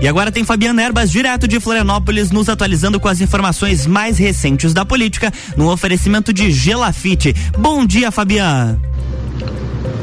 E 0.00 0.06
agora 0.06 0.30
tem 0.30 0.44
Fabiana 0.44 0.82
Erbas, 0.82 1.10
direto 1.10 1.48
de 1.48 1.58
Florianópolis, 1.58 2.30
nos 2.30 2.48
atualizando 2.48 3.00
com 3.00 3.08
as 3.08 3.20
informações 3.20 3.86
mais 3.86 4.18
recentes 4.18 4.74
da 4.74 4.84
política, 4.84 5.32
no 5.56 5.70
oferecimento 5.70 6.32
de 6.32 6.50
Gelafite. 6.50 7.34
Bom 7.58 7.84
dia, 7.86 8.10
Fabiana. 8.10 8.78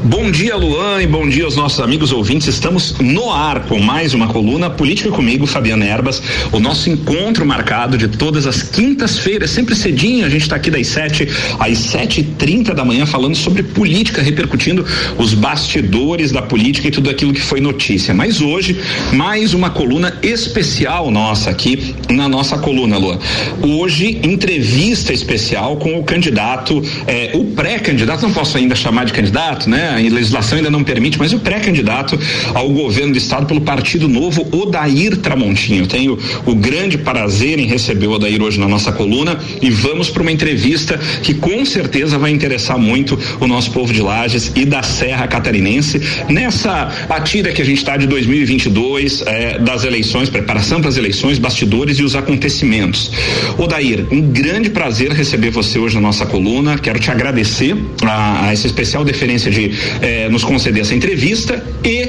Bom 0.06 0.30
dia, 0.30 0.54
Luan, 0.54 1.02
e 1.02 1.06
bom 1.06 1.26
dia 1.26 1.46
aos 1.46 1.56
nossos 1.56 1.80
amigos 1.80 2.12
ouvintes. 2.12 2.46
Estamos 2.46 2.94
no 3.00 3.32
ar 3.32 3.60
com 3.60 3.78
mais 3.78 4.12
uma 4.12 4.26
coluna 4.26 4.68
Política 4.68 5.10
comigo, 5.10 5.46
Fabiana 5.46 5.86
Erbas. 5.86 6.22
O 6.52 6.60
nosso 6.60 6.90
encontro 6.90 7.46
marcado 7.46 7.96
de 7.96 8.08
todas 8.08 8.46
as 8.46 8.62
quintas-feiras, 8.62 9.48
sempre 9.48 9.74
cedinho. 9.74 10.26
A 10.26 10.28
gente 10.28 10.42
está 10.42 10.56
aqui 10.56 10.70
das 10.70 10.88
sete 10.88 11.26
às 11.58 11.78
sete 11.78 12.20
e 12.20 12.22
trinta 12.22 12.74
da 12.74 12.84
manhã 12.84 13.06
falando 13.06 13.34
sobre 13.34 13.62
política, 13.62 14.20
repercutindo 14.20 14.84
os 15.16 15.32
bastidores 15.32 16.30
da 16.30 16.42
política 16.42 16.88
e 16.88 16.90
tudo 16.90 17.08
aquilo 17.08 17.32
que 17.32 17.40
foi 17.40 17.62
notícia. 17.62 18.12
Mas 18.12 18.42
hoje, 18.42 18.78
mais 19.14 19.54
uma 19.54 19.70
coluna 19.70 20.18
especial 20.22 21.10
nossa 21.10 21.48
aqui 21.48 21.94
na 22.10 22.28
nossa 22.28 22.58
coluna, 22.58 22.98
Luan. 22.98 23.18
Hoje, 23.62 24.20
entrevista 24.22 25.14
especial 25.14 25.78
com 25.78 25.98
o 25.98 26.04
candidato, 26.04 26.82
eh, 27.06 27.30
o 27.32 27.46
pré-candidato, 27.52 28.20
não 28.20 28.34
posso 28.34 28.58
ainda 28.58 28.74
chamar 28.74 29.06
de 29.06 29.12
candidato, 29.14 29.70
né? 29.70 29.93
A 29.94 29.98
legislação 29.98 30.58
ainda 30.58 30.70
não 30.70 30.84
permite, 30.84 31.18
mas 31.18 31.32
o 31.32 31.38
pré-candidato 31.38 32.18
ao 32.54 32.68
governo 32.70 33.12
do 33.12 33.18
estado 33.18 33.46
pelo 33.46 33.60
Partido 33.60 34.08
Novo, 34.08 34.46
Odair 34.52 35.16
Tramontinho. 35.16 35.86
Tenho 35.86 36.18
o 36.46 36.54
grande 36.54 36.98
prazer 36.98 37.58
em 37.58 37.66
receber 37.66 38.06
o 38.06 38.12
Odair 38.12 38.42
hoje 38.42 38.58
na 38.58 38.68
nossa 38.68 38.92
coluna 38.92 39.38
e 39.60 39.70
vamos 39.70 40.10
para 40.10 40.22
uma 40.22 40.32
entrevista 40.32 40.98
que 41.22 41.34
com 41.34 41.64
certeza 41.64 42.18
vai 42.18 42.30
interessar 42.30 42.78
muito 42.78 43.18
o 43.40 43.46
nosso 43.46 43.70
povo 43.70 43.92
de 43.92 44.02
Lages 44.02 44.52
e 44.54 44.64
da 44.64 44.82
Serra 44.82 45.26
Catarinense 45.26 46.00
nessa 46.28 46.90
batida 47.08 47.52
que 47.52 47.62
a 47.62 47.64
gente 47.64 47.78
está 47.78 47.96
de 47.96 48.06
2022 48.06 49.22
eh, 49.26 49.58
das 49.58 49.84
eleições, 49.84 50.28
preparação 50.28 50.80
para 50.80 50.88
as 50.88 50.96
eleições, 50.96 51.38
bastidores 51.38 51.98
e 51.98 52.02
os 52.02 52.14
acontecimentos. 52.16 53.10
Odair, 53.58 54.06
um 54.10 54.20
grande 54.20 54.70
prazer 54.70 55.12
receber 55.12 55.50
você 55.50 55.78
hoje 55.78 55.94
na 55.94 56.00
nossa 56.00 56.26
coluna. 56.26 56.78
Quero 56.78 56.98
te 56.98 57.10
agradecer 57.10 57.76
a, 58.02 58.46
a 58.46 58.52
essa 58.52 58.66
especial 58.66 59.04
deferência 59.04 59.50
de 59.50 59.70
eh, 60.00 60.28
nos 60.28 60.44
conceder 60.44 60.82
essa 60.82 60.94
entrevista 60.94 61.62
e 61.84 62.08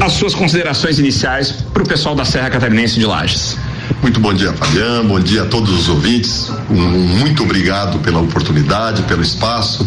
as 0.00 0.12
suas 0.12 0.34
considerações 0.34 0.98
iniciais 0.98 1.52
para 1.72 1.82
o 1.82 1.86
pessoal 1.86 2.14
da 2.14 2.24
Serra 2.24 2.50
Catarinense 2.50 2.98
de 2.98 3.06
Lages. 3.06 3.56
Muito 4.02 4.18
bom 4.18 4.32
dia, 4.32 4.52
Fabiano. 4.52 5.08
Bom 5.08 5.20
dia 5.20 5.42
a 5.42 5.46
todos 5.46 5.70
os 5.70 5.88
ouvintes. 5.88 6.50
Um, 6.70 6.76
muito 7.18 7.42
obrigado 7.42 7.98
pela 7.98 8.20
oportunidade, 8.20 9.02
pelo 9.02 9.20
espaço. 9.20 9.86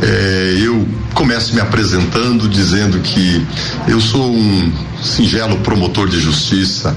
É, 0.00 0.56
eu 0.62 0.88
começo 1.14 1.54
me 1.54 1.60
apresentando 1.60 2.48
dizendo 2.48 3.00
que 3.00 3.44
eu 3.86 4.00
sou 4.00 4.32
um 4.32 4.72
singelo 5.02 5.58
promotor 5.58 6.08
de 6.08 6.18
justiça 6.18 6.96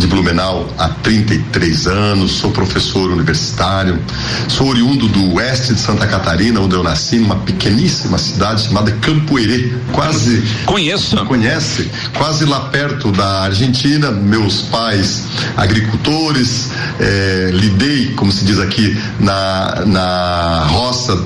de 0.00 0.06
Blumenau 0.06 0.66
há 0.78 0.88
33 0.88 1.86
anos, 1.86 2.32
sou 2.32 2.50
professor 2.50 3.10
universitário, 3.10 4.00
sou 4.48 4.68
oriundo 4.68 5.06
do 5.06 5.34
oeste 5.34 5.74
de 5.74 5.80
Santa 5.80 6.06
Catarina, 6.06 6.58
onde 6.58 6.74
eu 6.74 6.82
nasci, 6.82 7.18
numa 7.18 7.36
pequeníssima 7.36 8.16
cidade 8.16 8.62
chamada 8.62 8.90
Campoerê, 8.92 9.72
quase. 9.92 10.42
Conheço. 10.64 11.16
Conhece? 11.26 11.90
Quase 12.16 12.46
lá 12.46 12.60
perto 12.60 13.12
da 13.12 13.42
Argentina. 13.42 14.10
Meus 14.10 14.62
pais 14.62 15.24
agricultores, 15.56 16.70
eh, 16.98 17.50
lidei, 17.52 18.14
como 18.14 18.32
se 18.32 18.44
diz 18.44 18.58
aqui, 18.58 18.98
na, 19.20 19.84
na 19.84 20.66
roça 20.70 21.22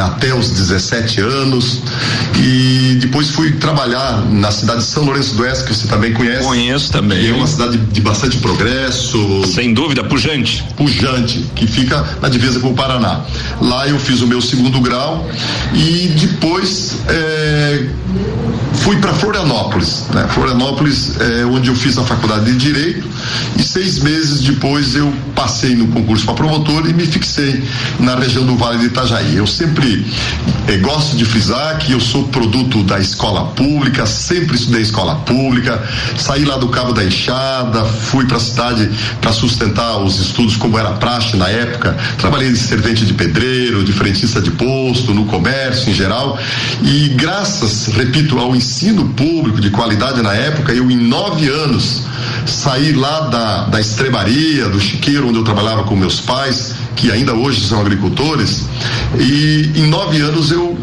até 0.00 0.34
os 0.34 0.50
17 0.50 1.20
anos 1.20 1.80
e 2.38 2.96
depois 3.00 3.30
fui 3.30 3.52
trabalhar 3.52 4.24
na 4.30 4.50
cidade 4.50 4.80
de 4.80 4.86
São 4.86 5.04
Lourenço 5.04 5.34
do 5.34 5.42
Oeste, 5.42 5.64
que 5.64 5.74
você 5.74 5.86
também 5.86 6.12
conhece. 6.12 6.44
Conheço 6.44 6.90
também. 6.90 7.28
é 7.28 7.32
uma 7.32 7.46
cidade 7.46 7.76
de 7.76 8.00
bastante 8.00 8.38
progresso. 8.38 9.42
Sem 9.46 9.74
dúvida, 9.74 10.02
pujante. 10.04 10.64
Pujante, 10.76 11.44
que 11.54 11.66
fica 11.66 12.04
na 12.20 12.28
divisa 12.28 12.58
com 12.60 12.70
o 12.70 12.74
Paraná. 12.74 13.20
Lá 13.60 13.86
eu 13.88 13.98
fiz 13.98 14.22
o 14.22 14.26
meu 14.26 14.40
segundo 14.40 14.80
grau 14.80 15.28
e 15.74 16.08
depois 16.18 16.96
é, 17.08 17.86
fui 18.74 18.96
para 18.96 19.12
Florianópolis. 19.12 20.06
Né? 20.12 20.26
Florianópolis 20.28 21.20
é 21.20 21.44
onde 21.44 21.68
eu 21.68 21.74
fiz 21.74 21.98
a 21.98 22.02
faculdade 22.02 22.46
de 22.46 22.56
Direito 22.56 23.08
e 23.58 23.62
seis 23.62 23.98
meses 23.98 24.40
depois 24.40 24.94
eu 24.94 25.12
passei 25.34 25.74
no 25.74 25.88
concurso 25.88 26.24
para 26.24 26.34
promotor 26.34 26.88
e 26.88 26.92
me 26.92 27.04
fixei 27.06 27.62
na 27.98 28.14
região 28.14 28.44
do 28.44 28.56
Vale 28.56 28.78
de 28.78 28.86
Itajaí. 28.86 29.36
Eu 29.36 29.46
sempre 29.46 29.81
eh, 30.68 30.76
gosto 30.78 31.16
de 31.16 31.24
frisar 31.24 31.78
que 31.78 31.92
eu 31.92 32.00
sou 32.00 32.28
produto 32.28 32.82
da 32.84 32.98
escola 32.98 33.46
pública, 33.48 34.06
sempre 34.06 34.54
estudei 34.54 34.82
escola 34.82 35.16
pública, 35.16 35.82
saí 36.16 36.44
lá 36.44 36.56
do 36.56 36.68
Cabo 36.68 36.92
da 36.92 37.04
Enxada, 37.04 37.84
fui 37.84 38.26
para 38.26 38.36
a 38.36 38.40
cidade 38.40 38.88
para 39.20 39.32
sustentar 39.32 39.98
os 39.98 40.20
estudos 40.20 40.56
como 40.56 40.78
era 40.78 40.92
praxe 40.92 41.36
na 41.36 41.48
época, 41.48 41.96
trabalhei 42.18 42.50
de 42.50 42.58
servente 42.58 43.04
de 43.04 43.14
pedreiro, 43.14 43.82
de 43.82 43.92
frentista 43.92 44.40
de 44.40 44.50
posto, 44.52 45.12
no 45.12 45.26
comércio 45.26 45.90
em 45.90 45.94
geral. 45.94 46.38
E 46.82 47.08
graças, 47.10 47.86
repito, 47.88 48.38
ao 48.38 48.54
ensino 48.54 49.08
público 49.10 49.60
de 49.60 49.70
qualidade 49.70 50.22
na 50.22 50.32
época, 50.32 50.72
eu 50.72 50.90
em 50.90 50.96
nove 50.96 51.48
anos 51.48 52.02
saí 52.46 52.92
lá 52.92 53.20
da, 53.20 53.64
da 53.64 53.80
estrebaria, 53.80 54.68
do 54.68 54.80
chiqueiro 54.80 55.28
onde 55.28 55.38
eu 55.38 55.44
trabalhava 55.44 55.84
com 55.84 55.96
meus 55.96 56.20
pais, 56.20 56.74
que 56.96 57.10
ainda 57.10 57.32
hoje 57.34 57.66
são 57.66 57.80
agricultores, 57.80 58.66
e 59.18 59.72
em 59.76 59.86
nove 59.86 60.20
anos 60.20 60.50
eu 60.50 60.76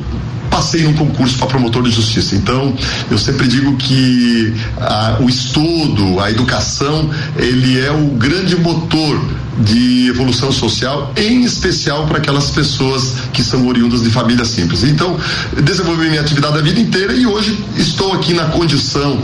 passei 0.50 0.84
num 0.84 0.94
concurso 0.94 1.38
para 1.38 1.48
promotor 1.48 1.84
de 1.84 1.92
justiça. 1.92 2.36
Então, 2.36 2.74
eu 3.10 3.18
sempre 3.18 3.48
digo 3.48 3.76
que 3.78 4.54
a, 4.78 5.18
o 5.22 5.30
estudo, 5.30 6.20
a 6.20 6.30
educação, 6.30 7.10
ele 7.38 7.80
é 7.80 7.92
o 7.92 8.08
grande 8.08 8.56
motor 8.56 9.20
de 9.60 10.08
evolução 10.10 10.52
social, 10.52 11.12
em 11.16 11.44
especial 11.44 12.08
para 12.08 12.18
aquelas 12.18 12.50
pessoas 12.52 13.16
que 13.34 13.44
são 13.44 13.68
oriundas 13.68 14.04
de 14.04 14.10
famílias 14.10 14.48
simples. 14.48 14.84
Então, 14.84 15.18
desenvolvi 15.62 16.10
minha 16.10 16.22
atividade 16.22 16.58
a 16.58 16.62
vida 16.62 16.80
inteira 16.80 17.14
e 17.14 17.26
hoje 17.26 17.58
estou 17.78 18.14
aqui 18.14 18.34
na 18.34 18.46
condição 18.46 19.20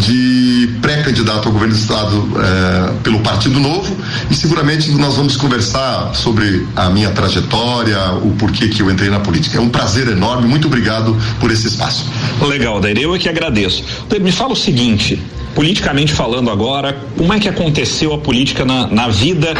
de 0.00 0.70
pré-candidato 0.80 1.46
ao 1.46 1.52
governo 1.52 1.74
do 1.74 1.78
Estado 1.78 2.28
eh, 2.36 2.92
pelo 3.02 3.20
Partido 3.20 3.60
Novo 3.60 3.96
e 4.30 4.34
seguramente 4.34 4.90
nós 4.92 5.16
vamos 5.16 5.36
conversar 5.36 6.14
sobre 6.14 6.66
a 6.74 6.88
minha 6.88 7.10
trajetória, 7.10 7.98
o 8.22 8.34
porquê 8.38 8.68
que 8.68 8.82
eu 8.82 8.90
entrei 8.90 9.10
na 9.10 9.20
política. 9.20 9.58
É 9.58 9.60
um 9.60 9.68
prazer 9.68 10.08
enorme, 10.08 10.48
muito 10.48 10.66
obrigado 10.66 11.16
por 11.40 11.50
esse 11.50 11.66
espaço. 11.68 12.06
Legal, 12.40 12.80
Daíra, 12.80 13.00
eu 13.00 13.14
é 13.14 13.18
que 13.18 13.28
agradeço. 13.28 13.84
Me 14.20 14.32
fala 14.32 14.52
o 14.52 14.56
seguinte, 14.56 15.20
politicamente 15.54 16.12
falando 16.12 16.50
agora, 16.50 16.96
como 17.16 17.32
é 17.32 17.38
que 17.38 17.48
aconteceu 17.48 18.12
a 18.12 18.18
política 18.18 18.64
na, 18.64 18.86
na 18.88 19.08
vida 19.08 19.54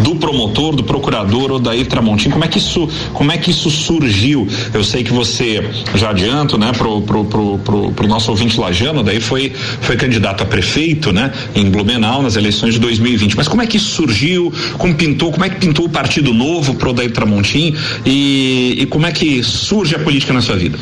do 0.00 0.14
promotor, 0.16 0.76
do 0.76 0.84
procurador 0.84 1.52
Odair 1.52 1.86
Tramontim? 1.86 2.30
Como 2.30 2.44
é 2.44 2.48
que 2.48 2.58
isso, 2.58 2.88
como 3.12 3.32
é 3.32 3.38
que 3.38 3.50
isso 3.50 3.70
surgiu? 3.70 4.46
Eu 4.72 4.84
sei 4.84 5.02
que 5.02 5.12
você, 5.12 5.68
já 5.94 6.10
adianto, 6.10 6.58
né, 6.58 6.72
pro, 6.72 7.00
pro, 7.02 7.24
pro, 7.24 7.58
pro, 7.58 7.92
pro 7.92 8.06
nosso 8.06 8.30
ouvinte 8.30 8.58
lajano, 8.60 9.02
daí 9.02 9.20
foi, 9.20 9.52
foi 9.80 9.96
candidato 9.96 10.42
a 10.42 10.46
prefeito, 10.46 11.12
né, 11.12 11.32
em 11.54 11.70
Blumenau 11.70 12.22
nas 12.22 12.36
eleições 12.36 12.74
de 12.74 12.80
2020. 12.80 13.36
Mas 13.36 13.48
como 13.48 13.62
é 13.62 13.66
que 13.66 13.76
isso 13.76 13.90
surgiu? 13.90 14.52
Como 14.76 14.94
pintou? 14.94 15.32
Como 15.32 15.44
é 15.44 15.48
que 15.48 15.56
pintou 15.56 15.86
o 15.86 15.88
Partido 15.88 16.32
Novo 16.32 16.74
pro 16.74 16.90
Odair 16.90 17.10
Tramontim? 17.10 17.74
E, 18.04 18.76
e 18.78 18.86
como 18.86 19.06
é 19.06 19.12
que 19.12 19.42
surge 19.42 19.94
a 19.94 19.98
política 19.98 20.32
na 20.32 20.40
sua 20.40 20.56
vida? 20.56 20.78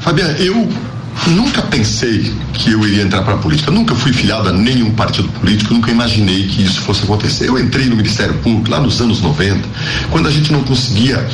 Fabiana, 0.00 0.36
eu 0.38 0.68
Nunca 1.28 1.62
pensei 1.62 2.32
que 2.52 2.72
eu 2.72 2.86
iria 2.86 3.02
entrar 3.02 3.22
para 3.22 3.34
a 3.34 3.38
política. 3.38 3.70
Nunca 3.70 3.94
fui 3.94 4.12
filiado 4.12 4.48
a 4.48 4.52
nenhum 4.52 4.90
partido 4.92 5.28
político. 5.28 5.72
Nunca 5.72 5.90
imaginei 5.90 6.48
que 6.48 6.62
isso 6.62 6.80
fosse 6.80 7.04
acontecer. 7.04 7.48
Eu 7.48 7.58
entrei 7.58 7.86
no 7.86 7.96
Ministério 7.96 8.34
Público 8.34 8.70
lá 8.70 8.80
nos 8.80 9.00
anos 9.00 9.20
90, 9.20 9.68
quando 10.10 10.28
a 10.28 10.30
gente 10.30 10.50
não 10.52 10.62
conseguia 10.62 11.26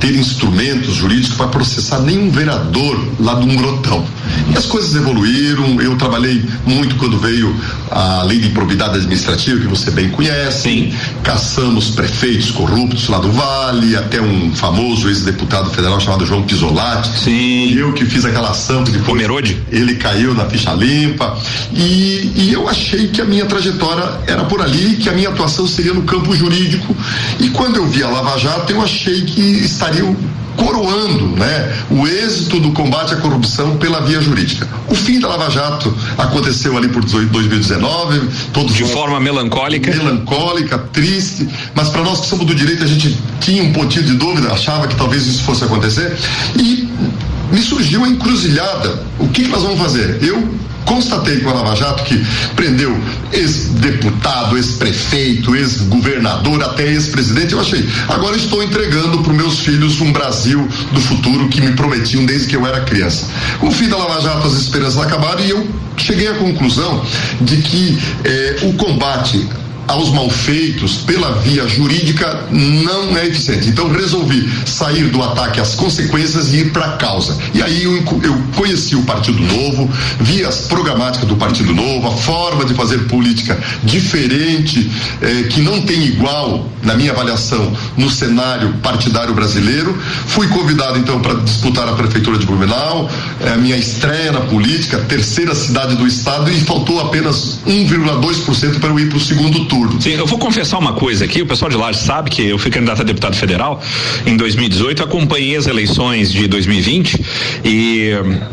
ter 0.00 0.14
instrumentos 0.14 0.94
jurídicos 0.94 1.36
para 1.36 1.48
processar 1.48 2.00
nenhum 2.00 2.30
vereador 2.30 2.98
lá 3.18 3.34
do 3.34 3.46
Grotão. 3.46 4.04
E 4.52 4.56
as 4.56 4.66
coisas 4.66 4.94
evoluíram. 4.94 5.80
Eu 5.80 5.96
trabalhei 5.96 6.44
muito 6.66 6.96
quando 6.96 7.18
veio 7.18 7.54
a 7.90 8.22
lei 8.24 8.38
de 8.38 8.48
improbidade 8.48 8.96
administrativa, 8.96 9.60
que 9.60 9.66
você 9.66 9.90
bem 9.90 10.10
conhece. 10.10 10.62
Sim. 10.62 10.92
Caçamos 11.22 11.90
prefeitos 11.90 12.50
corruptos 12.50 13.08
lá 13.08 13.18
do 13.18 13.30
Vale, 13.30 13.96
até 13.96 14.20
um 14.20 14.54
famoso 14.54 15.08
ex-deputado 15.08 15.70
federal 15.70 16.00
chamado 16.00 16.26
João 16.26 16.42
Pisolati. 16.42 17.18
Sim. 17.18 17.74
Eu 17.74 17.92
que 17.92 18.04
fiz 18.04 18.24
aquela 18.24 18.50
ação 18.50 18.84
que 18.84 18.90
depois 18.90 19.14
Pomerode? 19.14 19.62
ele 19.70 19.94
caiu 19.94 20.34
na 20.34 20.44
ficha 20.46 20.72
limpa. 20.72 21.36
E, 21.72 22.32
e 22.34 22.50
eu 22.52 22.68
achei 22.68 23.08
que 23.08 23.20
a 23.20 23.24
minha 23.24 23.46
trajetória 23.46 24.20
era 24.26 24.44
por 24.44 24.60
ali, 24.60 24.96
que 24.96 25.08
a 25.08 25.12
minha 25.12 25.28
atuação 25.28 25.66
seria 25.66 25.94
no 25.94 26.02
campo 26.02 26.34
jurídico. 26.34 26.96
E 27.38 27.50
quando 27.50 27.76
eu 27.76 27.86
vi 27.86 28.02
a 28.02 28.08
Lava 28.08 28.38
Jato, 28.38 28.72
eu 28.72 28.82
achei 28.82 29.22
que 29.22 29.40
estariam 29.84 30.16
coroando 30.56 31.36
né, 31.36 31.72
o 31.90 32.06
êxito 32.06 32.60
do 32.60 32.70
combate 32.70 33.12
à 33.12 33.16
corrupção 33.16 33.76
pela 33.76 34.00
via 34.00 34.20
jurídica. 34.20 34.68
O 34.88 34.94
fim 34.94 35.18
da 35.18 35.28
Lava 35.28 35.50
Jato 35.50 35.94
aconteceu 36.16 36.76
ali 36.76 36.88
por 36.88 37.04
2019, 37.04 38.28
todos 38.52 38.74
De 38.74 38.84
forma 38.84 39.18
melancólica. 39.18 39.90
melancólica, 39.90 40.78
triste, 40.78 41.48
mas 41.74 41.88
para 41.88 42.02
nós 42.02 42.20
que 42.20 42.26
somos 42.28 42.46
do 42.46 42.54
direito 42.54 42.84
a 42.84 42.86
gente 42.86 43.18
tinha 43.40 43.62
um 43.62 43.72
pontinho 43.72 44.04
de 44.04 44.14
dúvida, 44.14 44.52
achava 44.52 44.86
que 44.86 44.94
talvez 44.94 45.26
isso 45.26 45.42
fosse 45.42 45.64
acontecer 45.64 46.16
e 46.56 46.88
me 47.50 47.60
surgiu 47.60 48.04
a 48.04 48.08
encruzilhada. 48.08 49.02
O 49.18 49.28
que, 49.28 49.42
que 49.42 49.48
nós 49.48 49.62
vamos 49.62 49.78
fazer? 49.78 50.22
Eu 50.22 50.48
constatei 50.84 51.40
com 51.40 51.50
a 51.50 51.54
Lava 51.54 51.74
Jato 51.74 52.04
que 52.04 52.24
prendeu 52.54 52.96
ex-deputado, 53.32 54.56
ex-prefeito, 54.56 55.54
ex-governador, 55.56 56.62
até 56.62 56.86
ex-presidente. 56.86 57.52
Eu 57.52 57.60
achei, 57.60 57.88
agora 58.08 58.36
estou 58.36 58.62
entregando 58.62 59.18
para 59.22 59.32
meus 59.32 59.60
filhos 59.60 60.00
um 60.00 60.12
Brasil 60.12 60.66
do 60.92 61.00
futuro 61.00 61.48
que 61.48 61.60
me 61.60 61.72
prometiam 61.72 62.24
desde 62.24 62.48
que 62.48 62.56
eu 62.56 62.66
era 62.66 62.80
criança. 62.80 63.28
O 63.60 63.70
fim 63.70 63.88
da 63.88 63.96
Lava 63.96 64.20
Jato, 64.20 64.46
as 64.46 64.54
esperanças 64.54 64.98
acabaram 64.98 65.40
e 65.44 65.50
eu 65.50 65.66
cheguei 65.96 66.28
à 66.28 66.34
conclusão 66.34 67.04
de 67.40 67.56
que 67.58 67.98
eh, 68.24 68.56
o 68.62 68.72
combate 68.74 69.46
aos 69.86 70.10
malfeitos 70.10 70.98
pela 70.98 71.32
via 71.40 71.66
jurídica 71.68 72.46
não 72.50 73.16
é 73.16 73.26
eficiente. 73.26 73.68
Então 73.68 73.90
resolvi 73.90 74.48
sair 74.66 75.08
do 75.08 75.22
ataque 75.22 75.60
às 75.60 75.74
consequências 75.74 76.52
e 76.52 76.58
ir 76.58 76.72
para 76.72 76.86
a 76.86 76.96
causa. 76.96 77.36
E 77.52 77.62
aí 77.62 77.84
eu, 77.84 77.96
eu, 78.22 78.44
conheci 78.56 78.96
o 78.96 79.02
Partido 79.02 79.40
Novo, 79.40 79.90
vi 80.20 80.44
as 80.44 80.62
programáticas 80.62 81.28
do 81.28 81.36
Partido 81.36 81.74
Novo, 81.74 82.08
a 82.08 82.12
forma 82.12 82.64
de 82.64 82.74
fazer 82.74 82.98
política 83.06 83.58
diferente, 83.82 84.90
eh, 85.20 85.44
que 85.44 85.60
não 85.60 85.82
tem 85.82 86.04
igual, 86.04 86.68
na 86.82 86.94
minha 86.94 87.12
avaliação, 87.12 87.72
no 87.96 88.10
cenário 88.10 88.72
partidário 88.82 89.34
brasileiro. 89.34 89.96
Fui 90.26 90.48
convidado 90.48 90.98
então 90.98 91.20
para 91.20 91.34
disputar 91.34 91.88
a 91.88 91.92
Prefeitura 91.92 92.38
de 92.38 92.46
Blumenau, 92.46 93.10
é 93.40 93.52
a 93.52 93.56
minha 93.56 93.76
estreia 93.76 94.32
na 94.32 94.40
política, 94.40 94.98
terceira 94.98 95.54
cidade 95.54 95.96
do 95.96 96.06
estado, 96.06 96.50
e 96.50 96.60
faltou 96.60 97.00
apenas 97.00 97.60
1,2% 97.66 98.78
para 98.78 98.90
eu 98.90 98.98
ir 98.98 99.08
para 99.08 99.18
o 99.18 99.20
segundo 99.20 99.64
turno 99.66 99.73
absurdo. 99.74 100.02
Sim, 100.02 100.12
eu 100.12 100.26
vou 100.26 100.38
confessar 100.38 100.78
uma 100.78 100.92
coisa 100.92 101.24
aqui, 101.24 101.42
o 101.42 101.46
pessoal 101.46 101.70
de 101.70 101.76
lá 101.76 101.92
sabe 101.92 102.30
que 102.30 102.42
eu 102.42 102.58
fui 102.58 102.70
candidato 102.70 103.00
a 103.00 103.04
deputado 103.04 103.34
federal 103.36 103.82
em 104.26 104.36
2018, 104.36 105.02
acompanhei 105.02 105.56
as 105.56 105.66
eleições 105.66 106.32
de 106.32 106.46
2020 106.46 107.20
e 107.64 108.10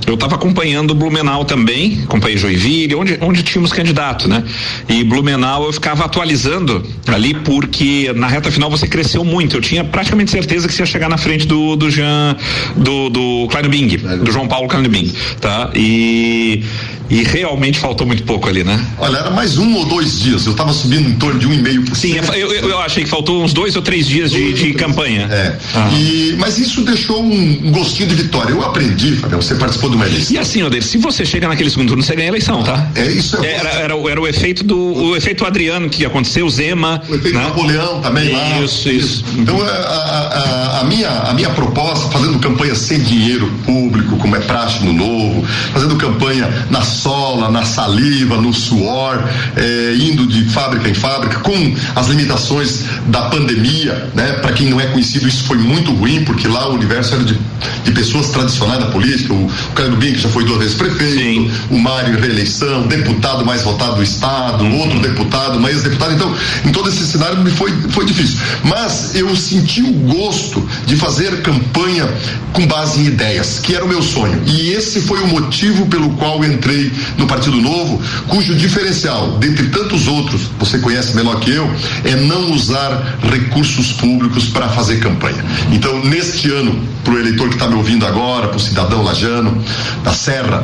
eu 0.07 0.15
estava 0.15 0.35
acompanhando 0.35 0.95
Blumenau 0.95 1.45
também, 1.45 2.01
acompanhei 2.03 2.37
Joinville, 2.37 2.95
onde, 2.95 3.17
onde 3.21 3.43
tínhamos 3.43 3.71
candidato, 3.71 4.27
né? 4.27 4.43
E 4.89 5.03
Blumenau 5.03 5.65
eu 5.65 5.73
ficava 5.73 6.05
atualizando 6.05 6.83
ali 7.07 7.33
porque 7.33 8.11
na 8.15 8.27
reta 8.27 8.51
final 8.51 8.69
você 8.69 8.87
cresceu 8.87 9.23
muito, 9.23 9.55
eu 9.57 9.61
tinha 9.61 9.83
praticamente 9.83 10.31
certeza 10.31 10.67
que 10.67 10.73
você 10.73 10.81
ia 10.81 10.85
chegar 10.85 11.09
na 11.09 11.17
frente 11.17 11.45
do, 11.45 11.75
do 11.75 11.89
Jean, 11.89 12.35
do, 12.75 13.09
do 13.09 13.47
Klein 13.49 13.69
Bing, 13.69 13.97
do 14.23 14.31
João 14.31 14.47
Paulo 14.47 14.67
Klein 14.67 14.87
Bing, 14.87 15.11
tá? 15.39 15.69
E 15.75 16.63
e 17.11 17.23
realmente 17.23 17.77
faltou 17.77 18.07
muito 18.07 18.23
pouco 18.23 18.47
ali, 18.47 18.63
né? 18.63 18.81
Olha, 18.97 19.17
era 19.17 19.29
mais 19.29 19.57
um 19.57 19.75
ou 19.75 19.85
dois 19.85 20.17
dias. 20.21 20.45
Eu 20.45 20.53
estava 20.53 20.71
subindo 20.71 21.10
em 21.11 21.15
torno 21.15 21.39
de 21.39 21.47
um 21.47 21.53
e 21.53 21.61
meio 21.61 21.83
por 21.83 21.95
Sim, 21.95 22.15
eu, 22.33 22.51
eu, 22.53 22.69
eu, 22.69 22.79
achei 22.79 23.03
que 23.03 23.09
faltou 23.09 23.43
uns 23.43 23.53
dois 23.53 23.75
ou 23.75 23.81
três 23.81 24.07
dias 24.07 24.31
de, 24.31 24.53
de 24.53 24.73
campanha. 24.73 25.27
É. 25.29 25.57
Ah. 25.75 25.89
E, 25.93 26.35
mas 26.39 26.57
isso 26.57 26.81
deixou 26.81 27.23
um 27.23 27.71
gostinho 27.71 28.09
de 28.09 28.15
vitória. 28.15 28.51
Eu 28.51 28.63
aprendi, 28.63 29.15
Fabião, 29.15 29.41
você 29.41 29.55
participou 29.55 29.89
de 29.89 29.95
uma 29.95 30.05
eleição. 30.05 30.35
E 30.35 30.39
assim, 30.39 30.63
Odeir, 30.63 30.83
se 30.83 30.97
você 30.97 31.25
chega 31.25 31.47
naquele 31.47 31.69
segundo 31.69 31.89
turno, 31.89 32.03
você 32.03 32.15
ganha 32.15 32.27
a 32.27 32.31
eleição, 32.31 32.63
tá? 32.63 32.89
É 32.95 33.05
isso. 33.05 33.37
É 33.43 33.51
era, 33.53 33.69
era, 33.69 33.93
era, 34.09 34.21
o 34.21 34.27
efeito 34.27 34.63
do 34.63 34.77
o 34.77 35.15
efeito 35.15 35.45
Adriano 35.45 35.89
que 35.89 36.05
aconteceu, 36.05 36.49
Zema. 36.49 37.01
O 37.09 37.15
efeito 37.15 37.37
né? 37.37 37.43
Napoleão 37.43 38.01
também 38.01 38.31
lá. 38.31 38.61
Isso, 38.61 38.89
isso. 38.89 39.25
Então 39.37 39.61
a, 39.61 39.67
a, 39.67 40.79
a, 40.81 40.83
minha, 40.85 41.09
a 41.09 41.33
minha 41.33 41.49
proposta, 41.49 42.09
fazendo 42.09 42.39
campanha 42.39 42.75
sem 42.75 42.99
dinheiro 42.99 43.51
público, 43.65 44.17
como 44.17 44.35
é 44.35 44.39
praxe 44.39 44.83
no 44.83 44.93
novo, 44.93 45.45
fazendo 45.73 45.95
campanha 45.95 46.67
na 46.69 46.81
sola, 46.81 47.49
na 47.49 47.63
saliva, 47.63 48.37
no 48.37 48.53
suor, 48.53 49.23
é, 49.55 49.95
indo 49.95 50.25
de 50.25 50.45
fábrica 50.45 50.89
em 50.89 50.93
fábrica, 51.01 51.39
com 51.39 51.75
as 51.95 52.07
limitações 52.07 52.83
da 53.07 53.23
pandemia, 53.23 54.09
né? 54.13 54.33
Para 54.33 54.53
quem 54.53 54.69
não 54.69 54.79
é 54.79 54.85
conhecido, 54.85 55.27
isso 55.27 55.43
foi 55.43 55.57
muito 55.57 55.91
ruim, 55.93 56.23
porque 56.23 56.47
lá 56.47 56.69
o 56.69 56.75
universo 56.75 57.15
era 57.15 57.23
de, 57.23 57.37
de 57.83 57.91
pessoas 57.91 58.29
tradicionais 58.29 58.79
da 58.79 58.85
política, 58.87 59.33
o, 59.33 59.45
o 59.45 59.71
Caio 59.75 59.95
Bim, 59.97 60.13
que 60.13 60.19
já 60.19 60.29
foi 60.29 60.45
duas 60.45 60.59
vezes 60.59 60.75
prefeito, 60.75 61.19
Sim. 61.19 61.51
o 61.69 61.79
Mário 61.79 62.19
reeleição, 62.19 62.87
deputado 62.87 63.45
mais 63.45 63.63
votado 63.63 63.95
do 63.95 64.03
Estado, 64.03 64.63
uhum. 64.63 64.79
outro 64.79 64.99
deputado, 64.99 65.59
mais 65.59 65.75
ex-deputado. 65.75 66.13
Então, 66.13 66.35
em 66.65 66.71
todo 66.71 66.89
esse 66.89 67.05
cenário 67.05 67.39
me 67.39 67.51
foi, 67.51 67.71
foi 67.89 68.05
difícil. 68.05 68.39
Mas 68.63 69.15
eu 69.15 69.35
senti 69.35 69.81
o 69.81 69.91
gosto 69.91 70.67
de 70.85 70.95
fazer 70.95 71.41
campanha 71.41 72.07
com 72.53 72.67
base 72.67 73.01
em 73.01 73.05
ideias, 73.05 73.59
que 73.59 73.73
era 73.75 73.83
o 73.83 73.87
meu 73.87 74.01
sonho. 74.01 74.41
E 74.45 74.71
esse 74.71 75.01
foi 75.01 75.19
o 75.21 75.27
motivo 75.27 75.85
pelo 75.87 76.11
qual 76.11 76.43
entrei 76.43 76.91
no 77.17 77.25
Partido 77.25 77.57
Novo, 77.57 78.01
cujo 78.27 78.53
diferencial, 78.55 79.37
dentre 79.39 79.67
tantos 79.69 80.07
outros, 80.07 80.41
você 80.59 80.77
conhece 80.77 80.90
melhor 81.15 81.39
que 81.39 81.51
eu, 81.51 81.69
é 82.03 82.15
não 82.15 82.51
usar 82.51 83.17
recursos 83.31 83.93
públicos 83.93 84.47
para 84.47 84.69
fazer 84.69 84.99
campanha. 84.99 85.43
Então, 85.71 86.03
neste 86.05 86.51
ano, 86.51 86.81
para 87.03 87.13
o 87.13 87.19
eleitor 87.19 87.49
que 87.49 87.55
está 87.55 87.67
me 87.67 87.75
ouvindo 87.75 88.05
agora, 88.05 88.47
para 88.47 88.57
o 88.57 88.59
cidadão 88.59 89.03
lajano 89.03 89.63
da 90.03 90.13
Serra, 90.13 90.63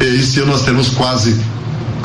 eh, 0.00 0.04
esse 0.04 0.40
ano 0.40 0.52
nós 0.52 0.62
temos 0.62 0.90
quase 0.90 1.40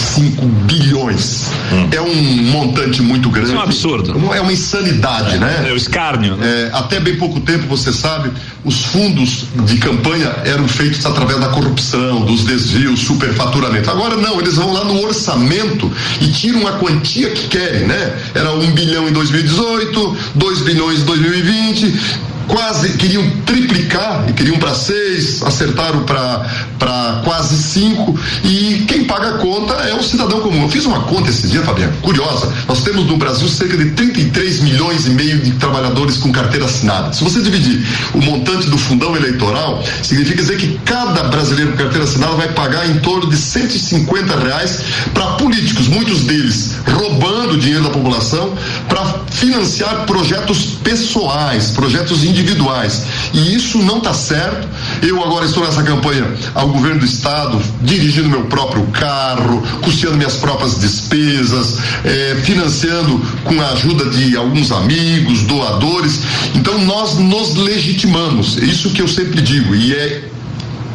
5 0.01 0.45
bilhões. 0.45 1.47
Hum. 1.71 1.87
É 1.91 2.01
um 2.01 2.43
montante 2.51 3.01
muito 3.01 3.29
grande. 3.29 3.49
Isso 3.49 3.57
é 3.57 3.59
um 3.59 3.63
absurdo. 3.63 4.33
É 4.33 4.41
uma 4.41 4.51
insanidade, 4.51 5.35
é, 5.35 5.37
né? 5.37 5.65
É 5.69 5.73
o 5.73 5.77
escárnio. 5.77 6.35
Né? 6.35 6.69
É, 6.71 6.77
até 6.77 6.99
bem 6.99 7.15
pouco 7.15 7.39
tempo, 7.39 7.67
você 7.67 7.93
sabe, 7.93 8.31
os 8.63 8.85
fundos 8.85 9.45
de 9.65 9.77
campanha 9.77 10.33
eram 10.45 10.67
feitos 10.67 11.05
através 11.05 11.39
da 11.39 11.49
corrupção, 11.49 12.25
dos 12.25 12.43
desvios, 12.43 13.01
superfaturamento. 13.01 13.89
Agora 13.89 14.15
não, 14.17 14.39
eles 14.39 14.55
vão 14.55 14.73
lá 14.73 14.83
no 14.83 15.01
orçamento 15.01 15.91
e 16.19 16.27
tiram 16.27 16.67
a 16.67 16.73
quantia 16.73 17.29
que 17.31 17.47
querem, 17.47 17.87
né? 17.87 18.15
Era 18.33 18.51
um 18.53 18.71
bilhão 18.71 19.07
em 19.07 19.11
2018, 19.11 20.17
2 20.35 20.61
bilhões 20.61 21.01
em 21.01 21.05
2020, 21.05 22.21
quase 22.47 22.97
queriam 22.97 23.27
triplicar 23.45 24.25
e 24.29 24.33
queriam 24.33 24.57
para 24.57 24.73
seis, 24.73 25.41
acertaram 25.43 26.03
para 26.03 27.21
quase 27.23 27.55
cinco 27.55 28.17
e 28.43 28.85
quem 28.87 29.05
paga 29.05 29.29
a 29.29 29.37
conta 29.37 29.73
é 29.73 29.93
o 29.93 30.03
cidadão 30.03 30.41
comum. 30.41 30.63
Eu 30.63 30.69
fiz 30.69 30.85
uma 30.85 31.01
conta 31.01 31.29
esse 31.29 31.47
dia, 31.47 31.61
Fabiano, 31.61 31.93
curiosa. 32.01 32.51
Nós 32.67 32.81
temos 32.83 33.05
no 33.05 33.17
Brasil 33.17 33.47
cerca 33.47 33.77
de 33.77 33.91
33 33.91 34.61
milhões 34.61 35.05
e 35.05 35.11
meio 35.11 35.39
de 35.39 35.51
trabalhadores 35.53 36.17
com 36.17 36.31
carteira 36.31 36.65
assinada. 36.65 37.13
Se 37.13 37.23
você 37.23 37.41
dividir 37.41 37.85
o 38.13 38.21
montante 38.21 38.69
do 38.69 38.77
fundão 38.77 39.15
eleitoral, 39.15 39.83
significa 40.03 40.41
dizer 40.41 40.57
que 40.57 40.79
cada 40.85 41.23
brasileiro 41.23 41.71
com 41.71 41.77
carteira 41.77 42.03
assinada 42.03 42.33
vai 42.33 42.49
pagar 42.49 42.89
em 42.89 42.99
torno 42.99 43.29
de 43.29 43.37
150 43.37 44.39
reais 44.39 44.83
para 45.13 45.25
políticos, 45.33 45.87
muitos 45.87 46.21
deles 46.23 46.75
roubando 46.85 47.57
dinheiro 47.57 47.83
da 47.83 47.89
população 47.89 48.53
para 48.87 49.21
financiar 49.29 50.05
projetos 50.05 50.77
pessoais, 50.83 51.71
projetos 51.71 52.23
individuais. 52.31 53.03
E 53.33 53.53
isso 53.53 53.77
não 53.79 53.97
está 53.97 54.13
certo. 54.13 54.67
Eu 55.01 55.23
agora 55.23 55.45
estou 55.45 55.63
nessa 55.63 55.83
campanha 55.83 56.25
ao 56.55 56.69
governo 56.69 56.99
do 56.99 57.05
estado, 57.05 57.61
dirigindo 57.81 58.29
meu 58.29 58.45
próprio 58.45 58.83
carro, 58.87 59.61
custeando 59.81 60.17
minhas 60.17 60.35
próprias 60.35 60.79
despesas, 60.79 61.77
eh, 62.03 62.37
financiando 62.43 63.19
com 63.43 63.61
a 63.61 63.71
ajuda 63.71 64.09
de 64.09 64.35
alguns 64.35 64.71
amigos, 64.71 65.43
doadores. 65.43 66.21
Então 66.55 66.77
nós 66.85 67.17
nos 67.17 67.55
legitimamos. 67.55 68.57
É 68.57 68.65
isso 68.65 68.89
que 68.91 69.01
eu 69.01 69.07
sempre 69.07 69.41
digo. 69.41 69.75
E 69.75 69.93
é 69.93 70.23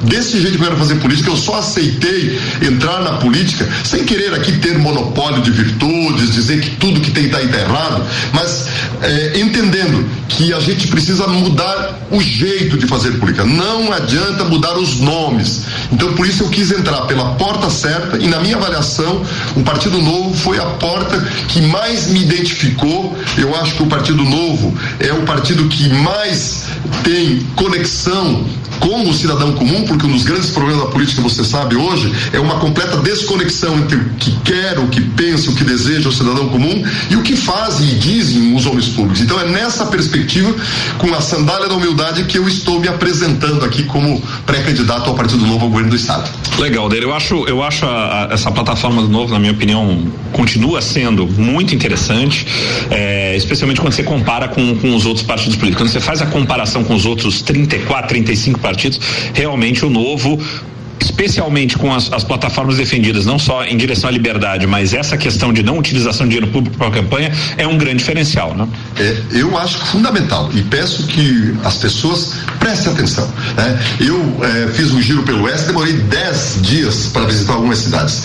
desse 0.03 0.41
jeito 0.41 0.57
que 0.57 0.63
eu 0.63 0.69
quero 0.69 0.79
fazer 0.79 0.97
política, 0.97 1.31
eu 1.31 1.37
só 1.37 1.59
aceitei 1.59 2.39
entrar 2.63 3.01
na 3.03 3.13
política 3.13 3.69
sem 3.85 4.05
querer 4.05 4.35
aqui 4.35 4.53
ter 4.59 4.79
monopólio 4.79 5.43
de 5.43 5.51
virtudes, 5.51 6.33
dizer 6.33 6.61
que 6.61 6.71
tudo 6.77 7.01
que 7.01 7.11
tem 7.11 7.27
está 7.27 7.39
tá 7.39 7.61
errado, 7.61 8.03
mas 8.33 8.67
é, 9.03 9.39
entendendo 9.41 10.07
que 10.29 10.53
a 10.53 10.61
gente 10.61 10.89
precisa 10.89 11.27
mudar 11.27 12.07
o 12.11 12.21
jeito 12.21 12.77
de 12.77 12.87
fazer 12.87 13.13
política. 13.13 13.45
Não 13.45 13.93
adianta 13.93 14.45
mudar 14.45 14.77
os 14.77 15.01
nomes. 15.01 15.63
Então, 15.93 16.15
por 16.15 16.27
isso 16.27 16.43
eu 16.43 16.49
quis 16.49 16.71
entrar 16.71 17.03
pela 17.03 17.35
porta 17.35 17.71
certa 17.71 18.19
e, 18.19 18.27
na 18.27 18.41
minha 18.41 18.57
avaliação, 18.57 19.23
o 19.55 19.63
Partido 19.63 19.99
Novo 19.99 20.35
foi 20.35 20.59
a 20.59 20.67
porta 20.67 21.19
que 21.49 21.61
mais 21.63 22.09
me 22.09 22.23
identificou. 22.23 23.17
Eu 23.39 23.55
acho 23.57 23.75
que 23.75 23.83
o 23.83 23.87
Partido 23.87 24.23
Novo 24.23 24.77
é 24.99 25.13
o 25.13 25.23
partido 25.23 25.69
que 25.69 25.89
mais 25.89 26.67
tem 27.03 27.41
conexão 27.55 28.45
com 28.81 29.09
o 29.09 29.15
cidadão 29.15 29.53
comum, 29.53 29.85
porque 29.85 30.07
um 30.07 30.13
dos 30.13 30.25
grandes 30.25 30.51
problemas 30.51 30.85
da 30.85 30.91
política, 30.91 31.23
você 31.23 31.45
sabe 31.45 31.77
hoje, 31.77 32.13
é 32.33 32.39
uma 32.39 32.59
completa 32.59 32.97
desconexão 32.99 33.77
entre 33.79 33.97
o 33.97 34.05
que 34.19 34.33
quer, 34.45 34.79
o 34.79 34.89
que 34.89 35.01
pensa, 35.01 35.51
o 35.51 35.55
que 35.55 35.65
deseja 35.65 36.09
o 36.09 36.13
cidadão 36.13 36.49
comum 36.49 36.85
e 37.11 37.17
o 37.17 37.23
que 37.23 37.37
fazem 37.37 37.89
e 37.89 37.95
dizem 37.95 38.55
os 38.55 38.67
homens 38.67 38.89
públicos. 38.89 39.21
Então 39.21 39.41
é 39.41 39.47
nessa 39.47 39.87
perspectiva, 39.87 40.55
com 40.99 41.15
a 41.15 41.21
sandália 41.21 41.69
da 41.69 41.75
humildade, 41.75 42.25
que 42.25 42.39
eu 42.39 42.47
estou 42.49 42.81
me 42.81 42.89
apresentando 42.89 43.65
aqui 43.65 43.85
como 43.85 44.21
pré-candidato 44.45 45.09
ao 45.09 45.15
Partido 45.15 45.47
Novo 45.47 45.65
ao 45.65 45.71
governo 45.71 45.91
do 45.91 45.97
Estado. 45.97 46.31
Legal, 46.59 46.89
Deiro. 46.89 47.07
Eu 47.07 47.15
acho, 47.15 47.45
eu 47.47 47.63
acho 47.63 47.85
a, 47.85 48.29
a, 48.31 48.33
essa 48.33 48.51
plataforma 48.51 49.03
do 49.03 49.09
Novo, 49.09 49.33
na 49.33 49.39
minha 49.39 49.53
opinião, 49.53 50.07
continua 50.33 50.81
sendo 50.81 51.27
muito 51.27 51.75
interessante, 51.75 52.47
é, 52.91 53.37
especialmente 53.37 53.81
quando 53.81 53.93
você 53.93 54.03
compara 54.03 54.49
com, 54.49 54.77
com 54.77 54.95
os 54.95 55.07
outros 55.07 55.25
partidos 55.25 55.57
políticos. 55.57 55.83
Quando 55.83 55.93
você 55.93 56.01
faz 56.01 56.23
a 56.23 56.27
comparação 56.27 56.83
com 56.83 56.95
os 56.95 57.05
outros 57.05 57.43
34, 57.43 58.09
35 58.09 58.59
partidos, 58.67 59.01
realmente 59.33 59.85
o 59.85 59.91
Novo 59.91 60.39
especialmente 60.99 61.79
com 61.79 61.93
as, 61.93 62.13
as, 62.13 62.25
plataformas 62.25 62.77
defendidas, 62.77 63.25
não 63.25 63.39
só 63.39 63.65
em 63.65 63.77
direção 63.77 64.09
à 64.09 64.13
liberdade, 64.13 64.67
mas 64.67 64.93
essa 64.93 65.17
questão 65.17 65.53
de 65.53 65.63
não 65.63 65.79
utilização 65.79 66.27
de 66.27 66.35
dinheiro 66.35 66.53
público 66.53 66.77
para 66.77 66.89
a 66.89 66.91
campanha 66.91 67.33
é 67.57 67.67
um 67.67 67.79
grande 67.79 67.99
diferencial, 67.99 68.55
né? 68.55 68.67
É, 68.99 69.23
eu 69.33 69.57
acho 69.59 69.79
fundamental 69.79 70.51
e 70.55 70.63
peço 70.63 71.07
que 71.07 71.55
as 71.65 71.77
pessoas 71.77 72.33
prestem 72.59 72.93
atenção. 72.93 73.31
Né? 73.57 73.79
Eu 74.01 74.41
é, 74.43 74.69
fiz 74.73 74.91
um 74.93 75.01
giro 75.01 75.23
pelo 75.23 75.43
Oeste, 75.45 75.67
demorei 75.67 75.93
10 75.95 76.59
dias 76.63 77.07
para 77.13 77.25
visitar 77.25 77.55
algumas 77.55 77.79
cidades. 77.79 78.23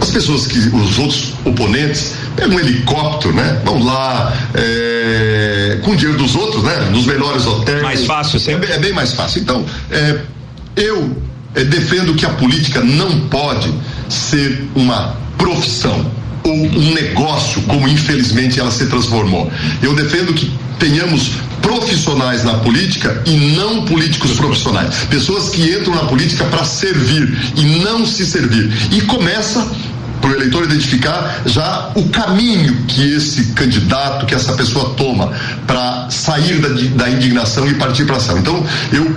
As 0.00 0.10
pessoas 0.10 0.46
que, 0.46 0.58
os 0.58 0.98
outros 0.98 1.34
oponentes, 1.44 2.14
pegam 2.36 2.56
um 2.56 2.60
helicóptero, 2.60 3.34
né? 3.34 3.60
Vão 3.64 3.82
lá 3.82 4.32
é, 4.54 5.78
com 5.82 5.92
o 5.92 5.96
dinheiro 5.96 6.18
dos 6.18 6.36
outros, 6.36 6.62
né? 6.62 6.88
Nos 6.90 7.06
melhores 7.06 7.46
hotéis. 7.46 7.82
Mais 7.82 8.04
fácil, 8.04 8.38
sempre. 8.38 8.70
É, 8.70 8.76
é 8.76 8.78
bem 8.78 8.92
mais 8.92 9.12
fácil. 9.12 9.40
Então, 9.40 9.64
é, 9.90 10.20
eu 10.76 11.16
é, 11.54 11.64
defendo 11.64 12.14
que 12.14 12.24
a 12.24 12.30
política 12.30 12.80
não 12.80 13.20
pode 13.28 13.72
ser 14.08 14.68
uma 14.74 15.16
profissão 15.36 16.17
um 16.52 16.94
negócio, 16.94 17.62
como 17.62 17.88
infelizmente 17.88 18.60
ela 18.60 18.70
se 18.70 18.86
transformou. 18.86 19.50
Eu 19.82 19.94
defendo 19.94 20.32
que 20.34 20.50
tenhamos 20.78 21.32
profissionais 21.60 22.44
na 22.44 22.54
política 22.54 23.22
e 23.26 23.56
não 23.56 23.84
políticos 23.84 24.32
profissionais. 24.32 25.04
Pessoas 25.10 25.50
que 25.50 25.62
entram 25.62 25.94
na 25.94 26.04
política 26.04 26.44
para 26.44 26.64
servir 26.64 27.36
e 27.56 27.64
não 27.80 28.06
se 28.06 28.24
servir. 28.24 28.70
E 28.92 29.00
começa 29.02 29.70
para 30.20 30.30
o 30.30 30.34
eleitor 30.34 30.64
identificar 30.64 31.42
já 31.46 31.90
o 31.94 32.08
caminho 32.08 32.84
que 32.86 33.12
esse 33.12 33.52
candidato, 33.52 34.26
que 34.26 34.34
essa 34.34 34.52
pessoa 34.54 34.94
toma 34.96 35.32
para 35.66 36.08
sair 36.10 36.60
da, 36.60 37.04
da 37.04 37.10
indignação 37.10 37.68
e 37.68 37.74
partir 37.74 38.04
para 38.04 38.16
ação. 38.16 38.38
Então, 38.38 38.64
eu 38.92 39.14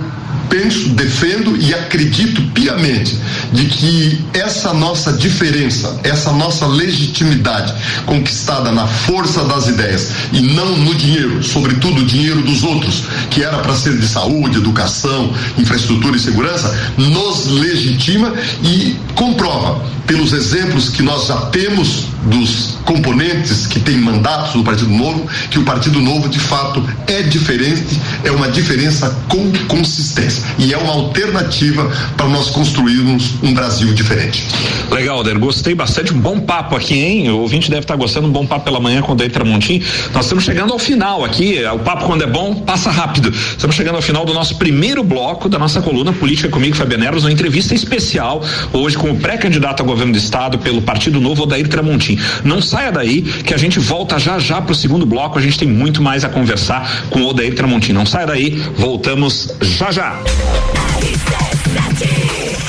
penso, 0.48 0.90
defendo 0.90 1.56
e 1.56 1.74
acredito 1.74 2.42
piamente 2.52 3.18
de 3.52 3.66
que 3.66 4.24
essa 4.32 4.72
nossa 4.72 5.12
diferença, 5.12 6.00
essa 6.02 6.32
nossa 6.32 6.66
legitimidade 6.66 7.74
conquistada 8.06 8.70
na 8.72 8.86
força 8.86 9.44
das 9.44 9.68
ideias 9.68 10.12
e 10.32 10.40
não 10.40 10.76
no 10.76 10.94
dinheiro, 10.94 11.42
sobretudo 11.42 12.02
o 12.02 12.06
dinheiro 12.06 12.42
dos 12.42 12.62
outros, 12.62 13.04
que 13.30 13.42
era 13.42 13.58
para 13.58 13.74
ser 13.74 13.96
de 13.98 14.06
saúde, 14.06 14.58
educação, 14.58 15.32
infraestrutura 15.58 16.16
e 16.16 16.20
segurança, 16.20 16.74
nos 16.96 17.46
legitima 17.46 18.32
e 18.62 18.96
comprova 19.14 19.82
pelos 20.06 20.32
exemplos 20.32 20.88
que 20.88 21.02
nós 21.02 21.26
já 21.26 21.36
temos 21.46 22.11
dos 22.22 22.78
componentes 22.84 23.66
que 23.66 23.80
têm 23.80 23.96
mandatos 23.96 24.52
do 24.52 24.62
Partido 24.62 24.90
Novo, 24.90 25.26
que 25.50 25.58
o 25.58 25.64
Partido 25.64 26.00
Novo 26.00 26.28
de 26.28 26.38
fato 26.38 26.84
é 27.06 27.22
diferente, 27.22 28.00
é 28.24 28.30
uma 28.30 28.48
diferença 28.48 29.16
com 29.28 29.52
consistência 29.68 30.44
e 30.58 30.72
é 30.72 30.78
uma 30.78 30.92
alternativa 30.92 31.90
para 32.16 32.28
nós 32.28 32.50
construirmos 32.50 33.34
um 33.42 33.52
Brasil 33.54 33.92
diferente. 33.94 34.44
Legal, 34.90 35.22
Der, 35.24 35.38
gostei 35.38 35.74
bastante, 35.74 36.12
um 36.12 36.20
bom 36.20 36.40
papo 36.40 36.76
aqui, 36.76 36.94
hein? 36.94 37.30
O 37.30 37.38
ouvinte 37.38 37.70
deve 37.70 37.82
estar 37.82 37.96
gostando, 37.96 38.28
um 38.28 38.32
bom 38.32 38.46
papo 38.46 38.64
pela 38.64 38.80
manhã 38.80 39.00
com 39.00 39.12
o 39.12 39.16
Tramontim. 39.16 39.82
Nós 40.12 40.26
estamos 40.26 40.44
chegando 40.44 40.72
ao 40.72 40.78
final 40.78 41.24
aqui, 41.24 41.62
o 41.72 41.78
papo 41.78 42.06
quando 42.06 42.22
é 42.22 42.26
bom, 42.26 42.54
passa 42.54 42.90
rápido. 42.90 43.30
Estamos 43.30 43.74
chegando 43.74 43.96
ao 43.96 44.02
final 44.02 44.24
do 44.24 44.34
nosso 44.34 44.56
primeiro 44.56 45.02
bloco 45.02 45.48
da 45.48 45.58
nossa 45.58 45.80
coluna 45.80 46.12
Política 46.12 46.48
comigo, 46.48 46.76
Fabiano 46.76 47.04
Eros, 47.04 47.24
uma 47.24 47.32
entrevista 47.32 47.74
especial 47.74 48.42
hoje 48.72 48.96
com 48.96 49.10
o 49.10 49.16
pré-candidato 49.16 49.82
a 49.82 49.86
governo 49.86 50.12
do 50.12 50.18
estado 50.18 50.58
pelo 50.58 50.82
Partido 50.82 51.20
Novo, 51.20 51.44
Odair 51.44 51.68
Tramontim. 51.68 52.11
Não 52.44 52.60
saia 52.60 52.90
daí 52.90 53.22
que 53.22 53.54
a 53.54 53.56
gente 53.56 53.78
volta 53.78 54.18
já 54.18 54.38
já 54.38 54.60
para 54.60 54.72
o 54.72 54.74
segundo 54.74 55.06
bloco, 55.06 55.38
a 55.38 55.42
gente 55.42 55.58
tem 55.58 55.68
muito 55.68 56.02
mais 56.02 56.24
a 56.24 56.28
conversar 56.28 57.06
com 57.10 57.20
o 57.20 57.28
Odair 57.28 57.54
Tramontim. 57.54 57.92
Não 57.92 58.06
saia 58.06 58.26
daí, 58.26 58.50
voltamos 58.76 59.54
já 59.60 59.90
já. 59.90 60.18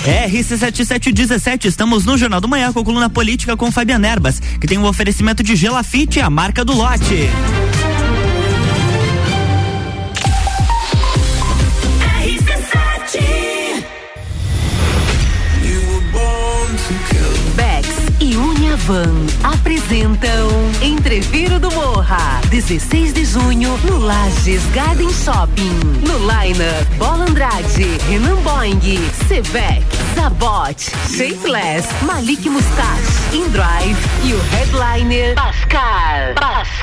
RC7717, 0.05 1.65
estamos 1.65 2.05
no 2.05 2.17
Jornal 2.17 2.41
do 2.41 2.47
Manhã 2.47 2.73
com 2.73 2.79
a 2.79 2.83
coluna 2.83 3.09
política 3.09 3.55
com 3.55 3.71
Fabiana 3.71 4.07
Erbas, 4.07 4.39
que 4.39 4.67
tem 4.67 4.77
um 4.77 4.85
oferecimento 4.85 5.41
de 5.41 5.55
Gelafite, 5.55 6.19
a 6.19 6.29
marca 6.29 6.65
do 6.65 6.73
lote. 6.73 7.29
Van 18.85 19.22
apresentam 19.73 20.49
Entreviro 20.83 21.59
do 21.59 21.71
Morra, 21.71 22.41
16 22.49 23.11
de 23.11 23.25
junho 23.25 23.75
no 23.83 23.97
Lages 23.97 24.61
Garden 24.71 25.11
Shopping. 25.53 26.07
No 26.07 26.17
Liner, 26.19 26.85
Bola 26.97 27.25
Andrade, 27.25 27.97
Renan 28.09 28.37
Boing, 28.43 28.79
Sevec, 29.27 29.83
Zabot, 30.15 30.79
Shapeless, 31.09 31.85
Malik 32.03 32.47
Mustache, 32.49 33.33
Indrive 33.33 33.97
e 34.23 34.33
o 34.33 34.41
headliner 34.51 35.35
Pascal. 35.35 36.33
Pascal. 36.35 36.73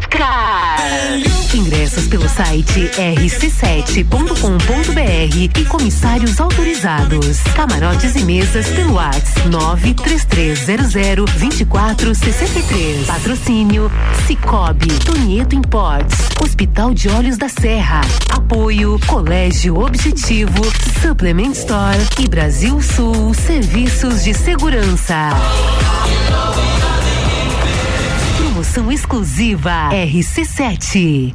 Ingressos 1.54 2.06
pelo 2.06 2.28
site 2.28 2.90
rc7.com.br 2.96 5.60
e 5.60 5.64
comissários 5.66 6.40
autorizados. 6.40 7.40
Camarotes 7.54 8.16
e 8.16 8.24
mesas 8.24 8.66
pelo 8.68 8.94
WhatsApp 8.94 9.48
93300 9.48 11.30
24 11.32 12.10
463. 12.10 13.06
Patrocínio 13.06 13.90
Cicobi, 14.26 14.88
Tonieto 15.04 15.54
Imports, 15.54 16.16
Hospital 16.42 16.94
de 16.94 17.08
Olhos 17.08 17.36
da 17.36 17.48
Serra. 17.48 18.00
Apoio 18.30 18.59
Colégio 19.06 19.78
Objetivo, 19.80 20.62
Supplement 21.00 21.52
Store 21.52 21.98
e 22.20 22.28
Brasil 22.28 22.80
Sul 22.82 23.32
Serviços 23.32 24.22
de 24.22 24.34
Segurança. 24.34 25.30
Promoção 28.36 28.92
exclusiva 28.92 29.88
RC7. 29.90 31.34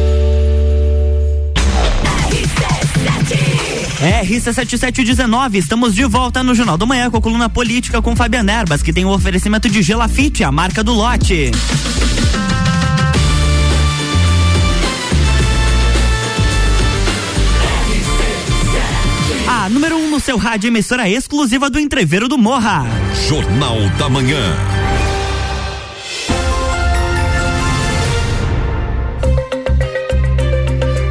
RC7719, 4.01 5.55
estamos 5.55 5.93
de 5.93 6.03
volta 6.05 6.41
no 6.41 6.55
Jornal 6.55 6.75
do 6.75 6.87
Manhã 6.87 7.11
com 7.11 7.17
a 7.17 7.21
coluna 7.21 7.47
política 7.47 8.01
com 8.01 8.15
Fabiana 8.15 8.51
Erbas, 8.51 8.81
que 8.81 8.91
tem 8.91 9.05
o 9.05 9.09
um 9.09 9.11
oferecimento 9.11 9.69
de 9.69 9.83
Gelafite, 9.83 10.43
a 10.43 10.51
marca 10.51 10.83
do 10.83 10.91
lote. 10.91 11.51
A 19.47 19.69
número 19.69 19.97
1 19.97 19.99
um 19.99 20.09
no 20.09 20.19
seu 20.19 20.35
rádio, 20.35 20.69
emissora 20.69 21.07
exclusiva 21.07 21.69
do 21.69 21.79
Entreveiro 21.79 22.27
do 22.27 22.39
Morra. 22.39 22.83
Jornal 23.29 23.77
da 23.99 24.09
Manhã. 24.09 24.41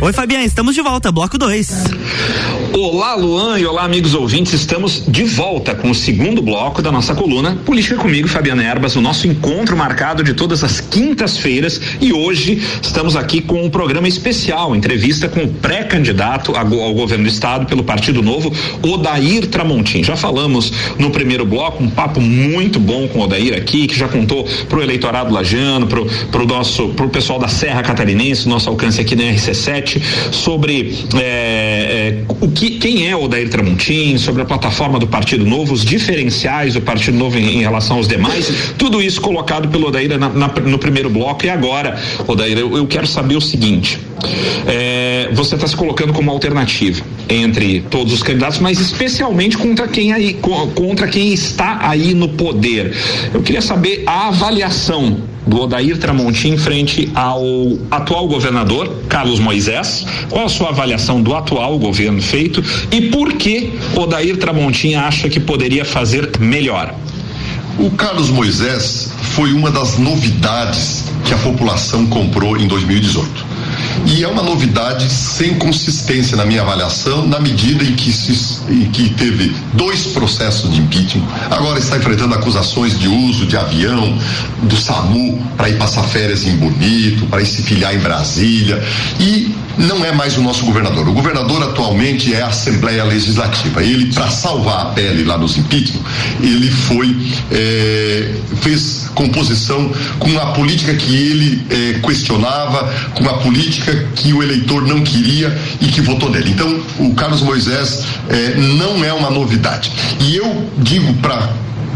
Oi, 0.03 0.13
Fabiana, 0.13 0.45
estamos 0.45 0.75
de 0.75 0.83
volta, 0.83 1.13
bloco 1.13 1.39
2. 1.39 1.69
Olá, 2.73 3.17
Luan 3.17 3.59
e 3.59 3.67
olá, 3.67 3.83
amigos 3.83 4.15
ouvintes. 4.15 4.53
Estamos 4.53 5.05
de 5.07 5.25
volta 5.25 5.75
com 5.75 5.91
o 5.91 5.95
segundo 5.95 6.41
bloco 6.41 6.81
da 6.81 6.93
nossa 6.93 7.15
coluna 7.15 7.57
Política 7.67 7.97
comigo, 7.97 8.29
Fabiana 8.29 8.63
Erbas, 8.63 8.95
o 8.95 9.01
nosso 9.01 9.27
encontro 9.27 9.77
marcado 9.77 10.23
de 10.23 10.35
todas 10.35 10.63
as 10.63 10.81
quintas-feiras 10.81 11.81
e 12.01 12.13
hoje 12.13 12.63
estamos 12.81 13.17
aqui 13.17 13.41
com 13.41 13.65
um 13.65 13.69
programa 13.69 14.07
especial, 14.07 14.75
entrevista 14.77 15.29
com 15.29 15.45
o 15.45 15.49
pré-candidato 15.49 16.55
ao 16.55 16.95
governo 16.95 17.25
do 17.25 17.31
estado 17.31 17.67
pelo 17.67 17.83
Partido 17.83 18.23
Novo, 18.23 18.53
Odair 18.83 19.49
Tramontim. 19.49 20.05
Já 20.05 20.17
falamos 20.17 20.73
no 20.97 21.11
primeiro 21.11 21.45
bloco, 21.45 21.83
um 21.83 21.91
papo 21.91 22.21
muito 22.21 22.79
bom 22.79 23.09
com 23.09 23.19
o 23.19 23.23
Odair 23.23 23.57
aqui, 23.57 23.89
que 23.89 23.99
já 23.99 24.07
contou 24.07 24.47
pro 24.69 24.81
eleitorado 24.81 25.35
lajano, 25.35 25.89
pro, 25.89 26.07
pro 26.31 26.47
nosso, 26.47 26.91
pro 26.91 27.09
pessoal 27.09 27.39
da 27.39 27.49
Serra 27.49 27.83
Catarinense, 27.83 28.49
nosso 28.49 28.69
alcance 28.69 29.01
aqui 29.01 29.17
na 29.17 29.25
RC7, 29.25 30.01
sobre 30.31 30.95
é, 31.17 31.21
é, 31.21 32.25
o 32.41 32.49
que 32.49 32.60
que, 32.61 32.79
quem 32.79 33.09
é 33.09 33.17
o 33.17 33.23
Odair 33.23 33.49
Tramontim, 33.49 34.19
sobre 34.19 34.43
a 34.43 34.45
plataforma 34.45 34.99
do 34.99 35.07
Partido 35.07 35.47
Novo, 35.47 35.73
os 35.73 35.83
diferenciais 35.83 36.75
do 36.75 36.83
Partido 36.83 37.17
Novo 37.17 37.39
em, 37.39 37.57
em 37.57 37.61
relação 37.61 37.97
aos 37.97 38.07
demais, 38.07 38.75
tudo 38.77 39.01
isso 39.01 39.19
colocado 39.19 39.69
pelo 39.69 39.89
Odair 39.89 40.19
na, 40.19 40.29
na, 40.29 40.49
no 40.49 40.79
primeiro 40.79 41.09
bloco. 41.09 41.47
E 41.47 41.49
agora, 41.49 41.99
Odair, 42.27 42.59
eu, 42.59 42.77
eu 42.77 42.87
quero 42.87 43.07
saber 43.07 43.37
o 43.37 43.41
seguinte: 43.41 43.99
é, 44.67 45.31
você 45.33 45.55
está 45.55 45.67
se 45.67 45.75
colocando 45.75 46.13
como 46.13 46.31
alternativa 46.31 47.03
entre 47.31 47.81
todos 47.89 48.13
os 48.13 48.23
candidatos, 48.23 48.59
mas 48.59 48.79
especialmente 48.79 49.57
contra 49.57 49.89
quem 49.89 50.13
aí, 50.13 50.39
contra 50.75 51.09
quem 51.09 51.33
está 51.33 51.79
aí 51.81 52.13
no 52.13 52.29
poder. 52.29 52.95
Eu 53.33 53.41
queria 53.41 53.63
saber 53.63 54.03
a 54.07 54.29
avaliação 54.29 55.30
do 55.47 55.61
Odair 55.61 55.99
Tramontim 55.99 56.57
frente 56.57 57.11
ao 57.15 57.43
atual 57.91 58.29
governador 58.29 58.89
Carlos 59.09 59.39
Moisés? 59.39 60.07
Qual 60.29 60.45
a 60.45 60.49
sua 60.49 60.69
avaliação 60.69 61.23
do 61.23 61.35
atual 61.35 61.79
governo 61.79 62.21
feito 62.21 62.63
e 62.91 63.03
por 63.09 63.33
que 63.35 63.73
Odair 63.97 64.37
Tramontim 64.37 64.95
acha 64.95 65.29
que 65.29 65.41
poderia 65.41 65.85
fazer 65.85 66.31
melhor? 66.39 66.95
O 67.79 67.91
Carlos 67.91 68.29
Moisés 68.29 69.13
foi 69.35 69.53
uma 69.53 69.71
das 69.71 69.97
novidades 69.99 71.05
que 71.25 71.33
a 71.33 71.39
população 71.39 72.07
comprou 72.07 72.57
em 72.59 72.67
2018. 72.67 73.50
E 74.07 74.25
é 74.25 74.29
uma 74.29 74.43
novidade 74.43 75.11
sem 75.11 75.55
consistência 75.55 76.37
na 76.37 76.45
minha 76.45 76.63
avaliação, 76.63 77.27
na 77.27 77.39
medida 77.41 77.85
em 77.85 77.95
que, 77.95 78.13
se, 78.13 78.61
em 78.69 78.91
que 78.91 79.11
teve 79.11 79.55
dois 79.75 80.07
processos 80.07 80.73
de 80.73 80.81
impeachment, 80.81 81.27
agora 81.51 81.79
está 81.79 81.97
enfrentando 81.97 82.35
acusações 82.35 82.99
de 82.99 83.09
uso 83.09 83.47
de 83.47 83.57
avião 83.57 84.19
do 84.63 84.77
SAMU 84.77 85.43
para 85.57 85.69
ir 85.69 85.79
passar 85.79 86.03
férias 86.05 86.45
em 86.47 86.57
Bonito, 86.57 87.27
para 87.27 87.43
ir 87.43 87.47
se 87.47 87.63
filiar 87.63 87.95
em 87.95 87.99
Brasília. 87.99 88.83
E 89.19 89.55
não 89.79 90.05
é 90.05 90.13
mais 90.13 90.37
o 90.37 90.43
nosso 90.43 90.65
governador. 90.65 91.09
O 91.09 91.13
governador 91.13 91.63
atualmente 91.63 92.35
é 92.35 92.43
a 92.43 92.49
Assembleia 92.49 93.05
Legislativa. 93.05 93.83
Ele, 93.83 94.13
para 94.13 94.29
salvar 94.31 94.83
a 94.83 94.85
pele 94.87 95.25
lá 95.25 95.39
nos 95.39 95.57
impeachment, 95.57 96.03
ele 96.41 96.71
foi, 96.71 97.17
é, 97.51 98.35
fez 98.61 99.10
composição 99.15 99.91
com 100.19 100.39
a 100.39 100.47
política 100.53 100.95
que 100.95 101.15
ele 101.15 101.67
é, 101.71 101.99
questionava, 102.01 102.93
com 103.15 103.29
a 103.29 103.35
política 103.35 104.09
que 104.15 104.33
o 104.33 104.43
eleitor 104.43 104.87
não 104.87 105.01
queria 105.03 105.57
e 105.81 105.87
que 105.87 106.01
votou 106.01 106.31
nele. 106.31 106.51
Então, 106.51 106.81
o 106.99 107.15
Carlos 107.15 107.43
Moisés 107.43 108.05
é, 108.29 108.55
não 108.57 109.05
é 109.05 109.13
uma 109.13 109.31
novidade. 109.31 109.91
E 110.21 110.37
eu 110.37 110.69
digo 110.79 111.15
para 111.15 111.51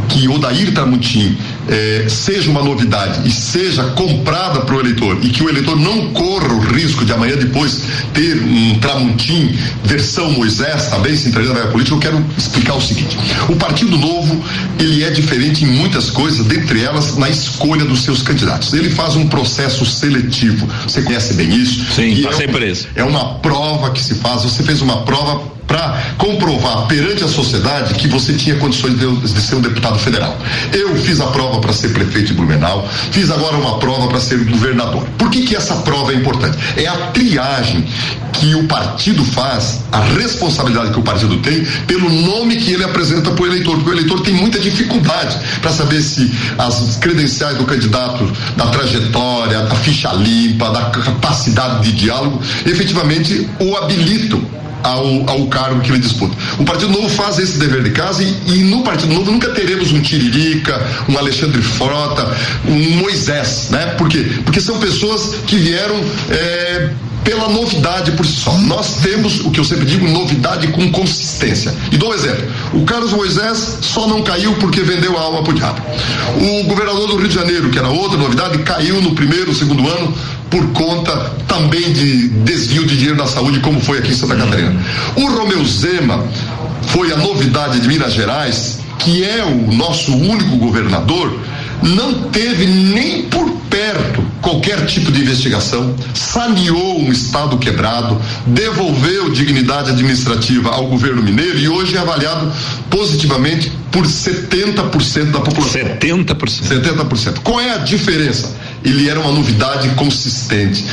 que 0.08 0.28
Odair 0.28 0.72
Tramutim 0.72 1.36
eh, 1.68 2.06
seja 2.08 2.50
uma 2.50 2.62
novidade 2.62 3.28
e 3.28 3.30
seja 3.30 3.84
comprada 3.90 4.60
para 4.60 4.74
o 4.74 4.80
eleitor 4.80 5.18
e 5.22 5.28
que 5.28 5.42
o 5.42 5.48
eleitor 5.48 5.76
não 5.76 6.12
corra 6.12 6.52
o 6.52 6.60
risco 6.60 7.04
de 7.04 7.12
amanhã 7.12 7.36
depois 7.36 7.82
ter 8.12 8.42
um 8.42 8.78
Tramutim 8.78 9.56
versão 9.84 10.30
Moisés 10.32 10.86
também 10.86 11.16
se 11.16 11.28
entrar 11.28 11.44
na 11.44 11.66
política, 11.66 11.96
eu 11.96 12.00
quero 12.00 12.26
explicar 12.36 12.74
o 12.74 12.80
seguinte: 12.80 13.16
o 13.48 13.56
Partido 13.56 13.96
Novo 13.96 14.42
ele 14.78 15.02
é 15.02 15.10
diferente 15.10 15.64
em 15.64 15.68
muitas 15.68 16.10
coisas, 16.10 16.46
dentre 16.46 16.82
elas 16.82 17.16
na 17.16 17.28
escolha 17.28 17.84
dos 17.84 18.02
seus 18.02 18.22
candidatos. 18.22 18.72
Ele 18.72 18.90
faz 18.90 19.16
um 19.16 19.28
processo 19.28 19.84
seletivo. 19.84 20.68
Você 20.82 21.02
conhece 21.02 21.34
bem 21.34 21.48
isso? 21.54 21.84
Sim, 21.92 22.22
passei 22.22 22.46
é, 22.46 22.48
por 22.48 22.62
isso. 22.62 22.88
É 22.94 23.04
uma 23.04 23.34
prova 23.36 23.90
que 23.90 24.02
se 24.02 24.14
faz. 24.16 24.42
Você 24.42 24.62
fez 24.62 24.80
uma 24.80 25.02
prova 25.02 25.53
para 25.66 26.14
comprovar 26.18 26.86
perante 26.86 27.24
a 27.24 27.28
sociedade 27.28 27.94
que 27.94 28.08
você 28.08 28.32
tinha 28.34 28.56
condições 28.56 28.98
de, 28.98 29.16
de, 29.16 29.40
ser 29.40 29.56
um 29.56 29.60
deputado 29.60 29.98
federal. 29.98 30.36
Eu 30.72 30.94
fiz 30.96 31.20
a 31.20 31.26
prova 31.26 31.60
para 31.60 31.72
ser 31.72 31.88
prefeito 31.88 32.28
de 32.28 32.34
Blumenau, 32.34 32.88
fiz 33.10 33.30
agora 33.30 33.56
uma 33.56 33.78
prova 33.78 34.08
para 34.08 34.20
ser 34.20 34.38
governador. 34.44 35.02
Por 35.18 35.30
que 35.30 35.42
que 35.42 35.56
essa 35.56 35.76
prova 35.76 36.12
é 36.12 36.16
importante? 36.16 36.56
É 36.76 36.86
a 36.86 36.96
triagem 37.08 37.84
que 38.32 38.54
o 38.54 38.64
partido 38.64 39.24
faz, 39.24 39.80
a 39.92 40.00
responsabilidade 40.00 40.90
que 40.90 40.98
o 40.98 41.02
partido 41.02 41.38
tem 41.38 41.64
pelo 41.86 42.10
nome 42.10 42.56
que 42.56 42.72
ele 42.72 42.84
apresenta 42.84 43.30
para 43.30 43.42
o 43.42 43.46
eleitor, 43.46 43.76
porque 43.76 43.90
o 43.90 43.94
eleitor 43.94 44.20
tem 44.22 44.34
muita 44.34 44.58
dificuldade 44.58 45.38
para 45.60 45.70
saber 45.70 46.02
se 46.02 46.30
as 46.58 46.96
credenciais 46.96 47.56
do 47.56 47.64
candidato, 47.64 48.30
da 48.56 48.66
trajetória, 48.66 49.60
da 49.62 49.74
ficha 49.76 50.12
limpa, 50.12 50.70
da 50.70 50.82
capacidade 50.86 51.84
de 51.84 51.92
diálogo, 51.92 52.40
efetivamente 52.66 53.48
o 53.60 53.76
habilitam 53.76 54.42
ao, 54.84 55.28
ao 55.28 55.46
cargo 55.46 55.80
que 55.80 55.90
ele 55.90 55.98
disputa. 55.98 56.36
O 56.58 56.64
Partido 56.64 56.92
Novo 56.92 57.08
faz 57.08 57.38
esse 57.38 57.58
dever 57.58 57.82
de 57.82 57.90
casa 57.90 58.22
e, 58.22 58.36
e 58.46 58.64
no 58.64 58.82
Partido 58.82 59.14
Novo 59.14 59.30
nunca 59.32 59.48
teremos 59.48 59.90
um 59.92 60.00
Tiririca, 60.00 60.80
um 61.08 61.18
Alexandre 61.18 61.62
Frota, 61.62 62.36
um 62.68 62.90
Moisés, 62.98 63.68
né? 63.70 63.86
Por 63.98 64.08
quê? 64.08 64.24
Porque 64.44 64.60
são 64.60 64.78
pessoas 64.78 65.36
que 65.46 65.56
vieram 65.56 65.96
é, 66.30 66.90
pela 67.24 67.48
novidade 67.48 68.12
por 68.12 68.26
si 68.26 68.34
só. 68.34 68.52
Nós 68.58 68.96
temos, 68.96 69.40
o 69.40 69.50
que 69.50 69.58
eu 69.58 69.64
sempre 69.64 69.86
digo, 69.86 70.06
novidade 70.06 70.68
com 70.68 70.92
consistência. 70.92 71.74
E 71.90 71.96
dou 71.96 72.10
um 72.10 72.14
exemplo. 72.14 72.44
O 72.74 72.84
Carlos 72.84 73.12
Moisés 73.12 73.78
só 73.80 74.06
não 74.06 74.22
caiu 74.22 74.54
porque 74.56 74.82
vendeu 74.82 75.16
a 75.16 75.22
alma 75.22 75.42
pro 75.42 75.54
diabo. 75.54 75.80
O 76.36 76.64
governador 76.64 77.08
do 77.08 77.16
Rio 77.16 77.28
de 77.28 77.34
Janeiro, 77.34 77.70
que 77.70 77.78
era 77.78 77.88
outra 77.88 78.18
novidade, 78.18 78.58
caiu 78.58 79.00
no 79.00 79.14
primeiro, 79.14 79.54
segundo 79.54 79.88
ano 79.88 80.14
por 80.54 80.68
conta 80.68 81.32
também 81.48 81.92
de 81.92 82.28
desvio 82.28 82.86
de 82.86 82.96
dinheiro 82.96 83.16
da 83.16 83.26
saúde, 83.26 83.58
como 83.58 83.80
foi 83.80 83.98
aqui 83.98 84.12
em 84.12 84.14
Santa 84.14 84.36
Catarina. 84.36 84.80
O 85.16 85.26
Romeu 85.26 85.64
Zema 85.64 86.24
foi 86.86 87.12
a 87.12 87.16
novidade 87.16 87.80
de 87.80 87.88
Minas 87.88 88.12
Gerais, 88.12 88.78
que 89.00 89.24
é 89.24 89.44
o 89.44 89.72
nosso 89.72 90.14
único 90.14 90.56
governador, 90.56 91.36
não 91.82 92.30
teve 92.30 92.66
nem 92.66 93.22
por 93.22 93.50
perto 93.68 94.24
qualquer 94.40 94.86
tipo 94.86 95.10
de 95.10 95.22
investigação, 95.22 95.96
saneou 96.14 97.00
um 97.00 97.10
Estado 97.10 97.58
quebrado, 97.58 98.20
devolveu 98.46 99.30
dignidade 99.30 99.90
administrativa 99.90 100.70
ao 100.70 100.86
governo 100.86 101.20
mineiro 101.20 101.58
e 101.58 101.68
hoje 101.68 101.96
é 101.96 101.98
avaliado 101.98 102.52
positivamente 102.88 103.72
por 103.90 104.06
70% 104.06 105.32
da 105.32 105.40
população. 105.40 105.80
70%? 105.80 106.36
70%. 106.62 107.38
Qual 107.42 107.60
é 107.60 107.74
a 107.74 107.78
diferença? 107.78 108.54
Ele 108.84 109.08
era 109.08 109.18
uma 109.18 109.32
novidade 109.32 109.88
consistente 109.90 110.84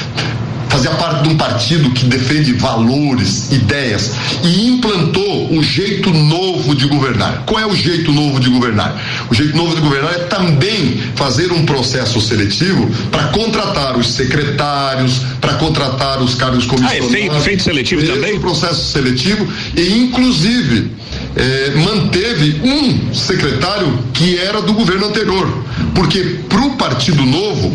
fazia 0.71 0.91
parte 0.91 1.23
de 1.23 1.29
um 1.29 1.37
partido 1.37 1.91
que 1.91 2.05
defende 2.05 2.53
valores, 2.53 3.51
ideias 3.51 4.13
e 4.41 4.67
implantou 4.67 5.51
um 5.51 5.61
jeito 5.61 6.09
novo 6.11 6.73
de 6.73 6.87
governar. 6.87 7.43
Qual 7.45 7.59
é 7.59 7.65
o 7.65 7.75
jeito 7.75 8.11
novo 8.13 8.39
de 8.39 8.49
governar? 8.49 8.99
O 9.29 9.33
jeito 9.35 9.55
novo 9.55 9.75
de 9.75 9.81
governar 9.81 10.13
é 10.13 10.19
também 10.19 10.97
fazer 11.15 11.51
um 11.51 11.65
processo 11.65 12.21
seletivo 12.21 12.89
para 13.11 13.25
contratar 13.27 13.97
os 13.97 14.13
secretários, 14.13 15.21
para 15.41 15.55
contratar 15.55 16.21
os 16.21 16.35
cargos 16.35 16.65
comissionados. 16.65 17.13
Ah, 17.13 17.17
é 17.17 17.19
feito, 17.19 17.41
feito 17.41 17.63
seletivo 17.63 18.05
também? 18.05 18.37
Um 18.37 18.39
processo 18.39 18.91
seletivo 18.91 19.45
e 19.75 19.97
inclusive 19.97 20.89
eh, 21.35 21.71
manteve 21.75 22.61
um 22.63 23.13
secretário 23.13 23.99
que 24.13 24.37
era 24.37 24.61
do 24.61 24.73
governo 24.73 25.07
anterior. 25.07 25.63
Porque 25.95 26.39
para 26.47 26.61
o 26.61 26.75
Partido 26.75 27.25
Novo, 27.25 27.73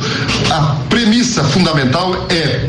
a 0.50 0.76
premissa 0.88 1.44
fundamental 1.44 2.26
é 2.28 2.68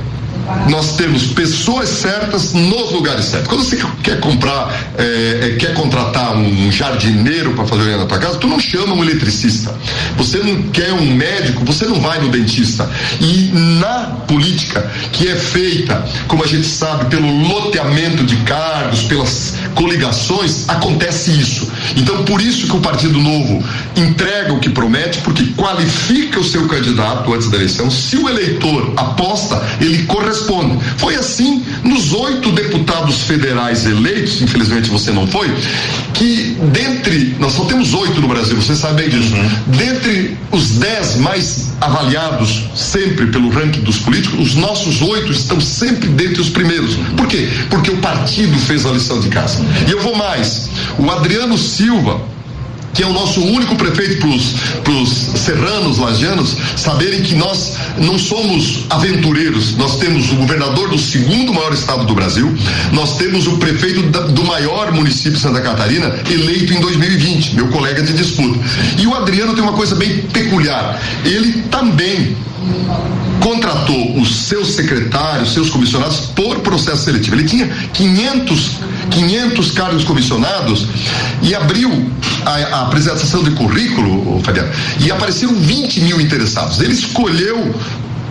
nós 0.69 0.95
temos 0.95 1.27
pessoas 1.27 1.89
certas 1.89 2.53
nos 2.53 2.91
lugares 2.91 3.25
certos. 3.25 3.47
Quando 3.47 3.63
você 3.63 3.77
quer 4.03 4.19
comprar, 4.19 4.93
é, 4.97 5.55
quer 5.59 5.73
contratar 5.73 6.35
um 6.35 6.71
jardineiro 6.71 7.53
para 7.53 7.65
fazer 7.65 7.97
na 7.97 8.05
tua 8.05 8.17
casa, 8.17 8.37
tu 8.37 8.47
não 8.47 8.59
chama 8.59 8.93
um 8.93 9.03
eletricista. 9.03 9.75
Você 10.17 10.37
não 10.39 10.63
quer 10.69 10.93
um 10.93 11.15
médico, 11.15 11.65
você 11.65 11.85
não 11.85 11.99
vai 11.99 12.19
no 12.19 12.29
dentista. 12.29 12.89
E 13.19 13.51
na 13.79 14.17
política, 14.27 14.89
que 15.11 15.27
é 15.27 15.35
feita, 15.35 16.05
como 16.27 16.43
a 16.43 16.47
gente 16.47 16.67
sabe, 16.67 17.05
pelo 17.05 17.29
loteamento 17.47 18.23
de 18.23 18.35
cargos, 18.37 19.03
pelas 19.03 19.55
coligações, 19.75 20.67
acontece 20.67 21.31
isso. 21.31 21.69
Então, 21.95 22.23
por 22.23 22.41
isso 22.41 22.67
que 22.67 22.75
o 22.75 22.79
Partido 22.79 23.19
Novo 23.19 23.63
entrega 23.95 24.53
o 24.53 24.59
que 24.59 24.69
promete, 24.69 25.19
porque 25.19 25.43
qualifica 25.55 26.39
o 26.39 26.43
seu 26.43 26.67
candidato 26.67 27.33
antes 27.33 27.49
da 27.49 27.57
eleição. 27.57 27.89
Se 27.91 28.17
o 28.17 28.27
eleitor 28.29 28.93
aposta, 28.97 29.61
ele 29.79 30.03
corresponde 30.03 30.36
responde. 30.37 30.77
Foi 30.97 31.15
assim 31.15 31.63
nos 31.83 32.13
oito 32.13 32.51
deputados 32.51 33.21
federais 33.23 33.85
eleitos, 33.85 34.41
infelizmente 34.41 34.89
você 34.89 35.11
não 35.11 35.27
foi, 35.27 35.51
que 36.13 36.57
dentre, 36.71 37.35
nós 37.39 37.53
só 37.53 37.65
temos 37.65 37.93
oito 37.93 38.21
no 38.21 38.27
Brasil, 38.27 38.55
vocês 38.55 38.77
sabem 38.77 39.09
disso, 39.09 39.35
uhum. 39.35 39.49
dentre 39.67 40.37
os 40.51 40.71
dez 40.71 41.17
mais 41.17 41.73
avaliados 41.81 42.63
sempre 42.75 43.27
pelo 43.27 43.49
ranking 43.49 43.81
dos 43.81 43.97
políticos, 43.99 44.39
os 44.39 44.55
nossos 44.55 45.01
oito 45.01 45.31
estão 45.31 45.59
sempre 45.59 46.07
dentre 46.09 46.41
os 46.41 46.49
primeiros. 46.49 46.95
Por 47.15 47.27
quê? 47.27 47.47
Porque 47.69 47.91
o 47.91 47.97
partido 47.97 48.57
fez 48.59 48.85
a 48.85 48.91
lição 48.91 49.19
de 49.19 49.29
casa. 49.29 49.63
E 49.87 49.91
eu 49.91 50.01
vou 50.01 50.15
mais. 50.15 50.69
O 50.97 51.09
Adriano 51.09 51.57
Silva, 51.57 52.21
que 52.97 53.03
é 53.03 53.05
o 53.05 53.13
nosso 53.13 53.39
único 53.41 53.75
prefeito 53.75 54.17
para 54.83 54.91
os 54.91 55.09
serranos, 55.35 55.99
lajanos, 55.99 56.57
saberem 56.75 57.21
que 57.21 57.35
nós 57.35 57.77
não 57.99 58.17
somos 58.17 58.85
aventureiros. 58.89 59.77
Nós 59.77 59.97
temos 59.97 60.31
o 60.31 60.35
governador 60.37 60.89
do 60.89 60.97
segundo 60.97 61.53
maior 61.53 61.71
estado 61.73 62.05
do 62.05 62.15
Brasil, 62.15 62.51
nós 62.91 63.15
temos 63.17 63.45
o 63.45 63.57
prefeito 63.57 64.01
da, 64.09 64.21
do 64.21 64.43
maior 64.43 64.91
município 64.91 65.33
de 65.33 65.39
Santa 65.39 65.61
Catarina, 65.61 66.11
eleito 66.27 66.73
em 66.73 66.81
2020, 66.81 67.53
meu 67.53 67.67
colega 67.67 68.01
de 68.01 68.13
disputa. 68.13 68.59
E 68.97 69.05
o 69.05 69.13
Adriano 69.13 69.53
tem 69.53 69.61
uma 69.61 69.73
coisa 69.73 69.93
bem 69.93 70.23
peculiar. 70.33 70.99
Ele 71.23 71.61
também 71.69 72.35
contratou 73.39 74.19
os 74.19 74.47
seus 74.47 74.73
secretários, 74.73 75.53
seus 75.53 75.69
comissionados 75.69 76.31
por 76.35 76.59
processo 76.59 77.03
seletivo. 77.03 77.35
Ele 77.35 77.47
tinha 77.47 77.67
500, 77.93 78.71
500 79.09 79.71
cargos 79.71 80.03
comissionados 80.03 80.87
e 81.41 81.55
abriu 81.55 82.11
a, 82.45 82.51
a 82.51 82.81
apresentação 82.83 83.43
de 83.43 83.51
currículo, 83.51 84.41
Fabiano, 84.43 84.69
e 84.99 85.11
apareceram 85.11 85.53
20 85.55 86.01
mil 86.01 86.21
interessados. 86.21 86.79
Ele 86.79 86.93
escolheu 86.93 87.73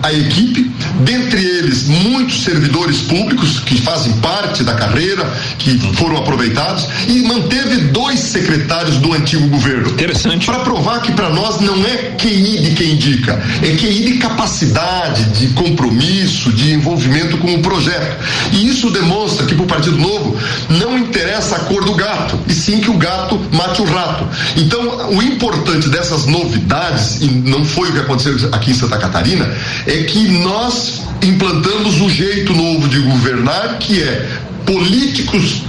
a 0.03 0.13
equipe, 0.13 0.71
dentre 1.01 1.45
eles 1.45 1.85
muitos 1.87 2.43
servidores 2.43 3.03
públicos 3.03 3.61
que 3.61 3.81
fazem 3.81 4.13
parte 4.15 4.63
da 4.63 4.75
carreira, 4.75 5.25
que 5.59 5.79
foram 5.95 6.17
aproveitados, 6.19 6.87
e 7.09 7.23
manteve 7.23 7.77
dois 7.89 8.21
secretários 8.21 8.97
do 8.99 9.13
antigo 9.13 9.47
governo. 9.49 9.91
Interessante. 9.91 10.47
Para 10.47 10.61
provar 10.61 11.03
que 11.03 11.13
para 11.13 11.31
nós 11.31 11.61
não 11.61 11.85
é 11.85 12.15
QI 12.17 12.59
de 12.61 12.71
quem 12.73 12.93
indica, 12.93 13.41
é 13.63 13.77
QI 13.77 14.05
de 14.05 14.19
capacidade, 14.19 15.25
de 15.39 15.49
compromisso, 15.49 16.53
de 16.53 16.73
envolvimento 16.73 17.37
com 17.39 17.55
o 17.55 17.63
projeto. 17.63 18.17
E 18.53 18.69
isso 18.69 18.91
demonstra 18.91 19.47
que 19.47 19.55
para 19.55 19.65
o 19.65 19.67
Partido 19.67 19.99
Novo 19.99 20.37
não 20.69 20.99
interessa 20.99 21.57
a 21.57 21.61
cor 21.61 21.85
do 21.85 21.95
gato, 21.95 22.39
e 22.47 22.53
sim 22.53 22.81
que 22.81 22.91
o 22.91 22.95
gato 22.95 23.41
mate 23.53 23.83
o 23.83 23.85
rato. 23.85 24.27
Então, 24.57 25.11
o 25.11 25.23
importante 25.23 25.89
dessas 25.89 26.27
novidades, 26.27 27.21
e 27.21 27.27
não 27.27 27.65
foi 27.65 27.91
o 27.91 27.93
que 27.93 28.01
aconteceu 28.01 28.49
aqui 28.53 28.71
em 28.71 28.75
Santa 28.75 28.99
Catarina, 28.99 29.51
é 29.87 30.03
que 30.03 30.29
nós 30.29 31.03
implantamos 31.23 32.01
um 32.01 32.09
jeito 32.09 32.53
novo 32.53 32.89
de 32.89 33.01
governar 33.01 33.79
que 33.79 34.03
é 34.03 34.29
políticos 34.65 35.63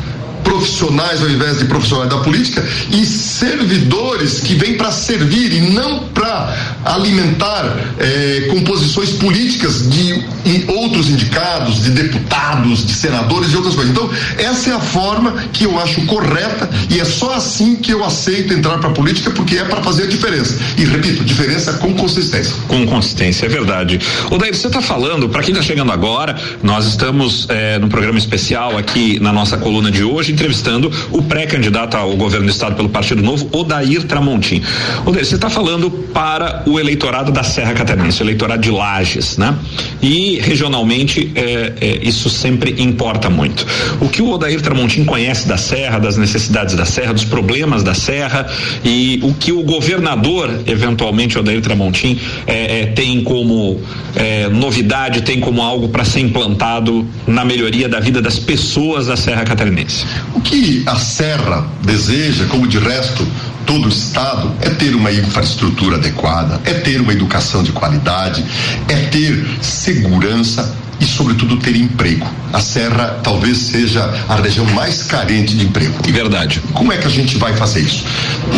profissionais 0.47 1.21
ao 1.21 1.29
invés 1.29 1.59
de 1.59 1.65
profissionais 1.65 2.09
da 2.09 2.17
política 2.19 2.65
e 2.89 3.05
servidores 3.05 4.39
que 4.39 4.55
vêm 4.55 4.75
para 4.75 4.91
servir 4.91 5.51
e 5.51 5.59
não 5.71 6.07
para 6.09 6.77
alimentar 6.85 7.77
eh, 7.99 8.47
composições 8.49 9.11
políticas 9.11 9.89
de 9.89 10.25
outros 10.67 11.09
indicados, 11.09 11.83
de 11.83 11.91
deputados, 11.91 12.85
de 12.85 12.93
senadores 12.93 13.51
e 13.51 13.55
outras 13.57 13.75
coisas. 13.75 13.91
Então, 13.91 14.09
essa 14.37 14.69
é 14.69 14.73
a 14.73 14.79
forma 14.79 15.33
que 15.51 15.65
eu 15.65 15.77
acho 15.79 16.01
correta 16.05 16.69
é 16.99 17.05
só 17.05 17.33
assim 17.33 17.75
que 17.75 17.91
eu 17.91 18.03
aceito 18.03 18.53
entrar 18.53 18.77
para 18.77 18.89
a 18.89 18.93
política 18.93 19.31
porque 19.31 19.57
é 19.57 19.63
para 19.63 19.81
fazer 19.81 20.03
a 20.03 20.07
diferença. 20.07 20.57
E 20.77 20.85
repito, 20.85 21.23
diferença 21.23 21.73
com 21.73 21.93
consistência. 21.93 22.55
Com 22.67 22.85
consistência, 22.85 23.45
é 23.45 23.49
verdade. 23.49 23.99
O 24.31 24.37
Daí, 24.37 24.53
você 24.53 24.67
está 24.67 24.81
falando, 24.81 25.29
para 25.29 25.41
quem 25.41 25.53
está 25.53 25.63
chegando 25.63 25.91
agora, 25.91 26.35
nós 26.63 26.85
estamos 26.85 27.47
eh, 27.49 27.77
no 27.79 27.87
programa 27.87 28.17
especial 28.17 28.77
aqui 28.77 29.19
na 29.19 29.31
nossa 29.31 29.57
coluna 29.57 29.91
de 29.91 30.03
hoje 30.03 30.31
entrevistando 30.31 30.91
o 31.11 31.21
pré-candidato 31.21 31.95
ao 31.95 32.15
governo 32.15 32.45
do 32.45 32.51
estado 32.51 32.75
pelo 32.75 32.89
Partido 32.89 33.21
Novo, 33.21 33.49
Odair 33.51 34.03
Tramontim. 34.03 34.61
Odair, 35.05 35.25
você 35.25 35.35
está 35.35 35.49
falando 35.49 35.89
para 35.89 36.63
o 36.65 36.79
eleitorado 36.79 37.31
da 37.31 37.43
Serra 37.43 37.73
Catarinense, 37.73 38.21
o 38.21 38.25
eleitorado 38.25 38.61
de 38.61 38.71
Lages, 38.71 39.37
né? 39.37 39.55
E 40.01 40.39
regionalmente 40.39 41.31
é, 41.35 41.73
é, 41.79 41.99
isso 42.01 42.29
sempre 42.29 42.75
importa 42.81 43.29
muito. 43.29 43.65
O 43.99 44.09
que 44.09 44.21
o 44.21 44.29
Odair 44.29 44.61
Tramontim 44.61 45.03
conhece 45.03 45.47
da 45.47 45.57
Serra, 45.57 45.99
das 45.99 46.17
necessidades 46.17 46.75
da 46.75 46.85
Serra, 46.87 47.13
dos 47.13 47.23
problemas 47.23 47.83
da 47.83 47.93
Serra 47.93 48.47
e 48.83 49.19
o 49.23 49.33
que 49.33 49.51
o 49.51 49.61
governador, 49.63 50.61
eventualmente, 50.65 51.37
Odair 51.37 51.61
Tramontim, 51.61 52.19
é, 52.45 52.81
é 52.81 52.85
tem 52.87 53.23
como 53.23 53.79
é, 54.15 54.47
novidade, 54.49 55.21
tem 55.21 55.39
como 55.39 55.61
algo 55.61 55.89
para 55.89 56.03
ser 56.03 56.21
implantado 56.21 57.07
na 57.27 57.45
melhoria 57.45 57.87
da 57.87 57.99
vida 57.99 58.21
das 58.21 58.39
pessoas 58.39 59.07
da 59.07 59.15
Serra 59.15 59.43
Catarinense. 59.43 60.05
O 60.33 60.41
que 60.41 60.83
a 60.85 60.95
Serra 60.95 61.67
deseja, 61.83 62.45
como 62.45 62.67
de 62.67 62.79
resto 62.79 63.27
todo 63.65 63.85
o 63.85 63.89
Estado, 63.89 64.51
é 64.61 64.69
ter 64.69 64.95
uma 64.95 65.11
infraestrutura 65.11 65.97
adequada, 65.97 66.59
é 66.63 66.73
ter 66.73 67.01
uma 67.01 67.11
educação 67.11 67.61
de 67.61 67.73
qualidade, 67.73 68.43
é 68.87 68.95
ter 69.07 69.45
segurança 69.61 70.73
sobretudo, 71.17 71.57
ter 71.57 71.75
emprego. 71.75 72.27
A 72.53 72.61
Serra 72.61 73.19
talvez 73.23 73.57
seja 73.57 74.03
a 74.29 74.35
região 74.35 74.65
mais 74.67 75.03
carente 75.03 75.57
de 75.57 75.65
emprego. 75.65 75.93
Verdade. 76.07 76.61
Como 76.73 76.93
é 76.93 76.97
que 76.97 77.07
a 77.07 77.09
gente 77.09 77.37
vai 77.37 77.55
fazer 77.55 77.81
isso? 77.81 78.05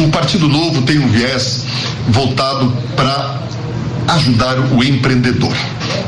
O 0.03 0.09
Partido 0.09 0.47
Novo 0.47 0.81
tem 0.81 0.99
um 0.99 1.07
viés 1.07 1.65
voltado 2.09 2.71
para 2.95 3.39
ajudar 4.15 4.59
o 4.59 4.83
empreendedor. 4.83 5.55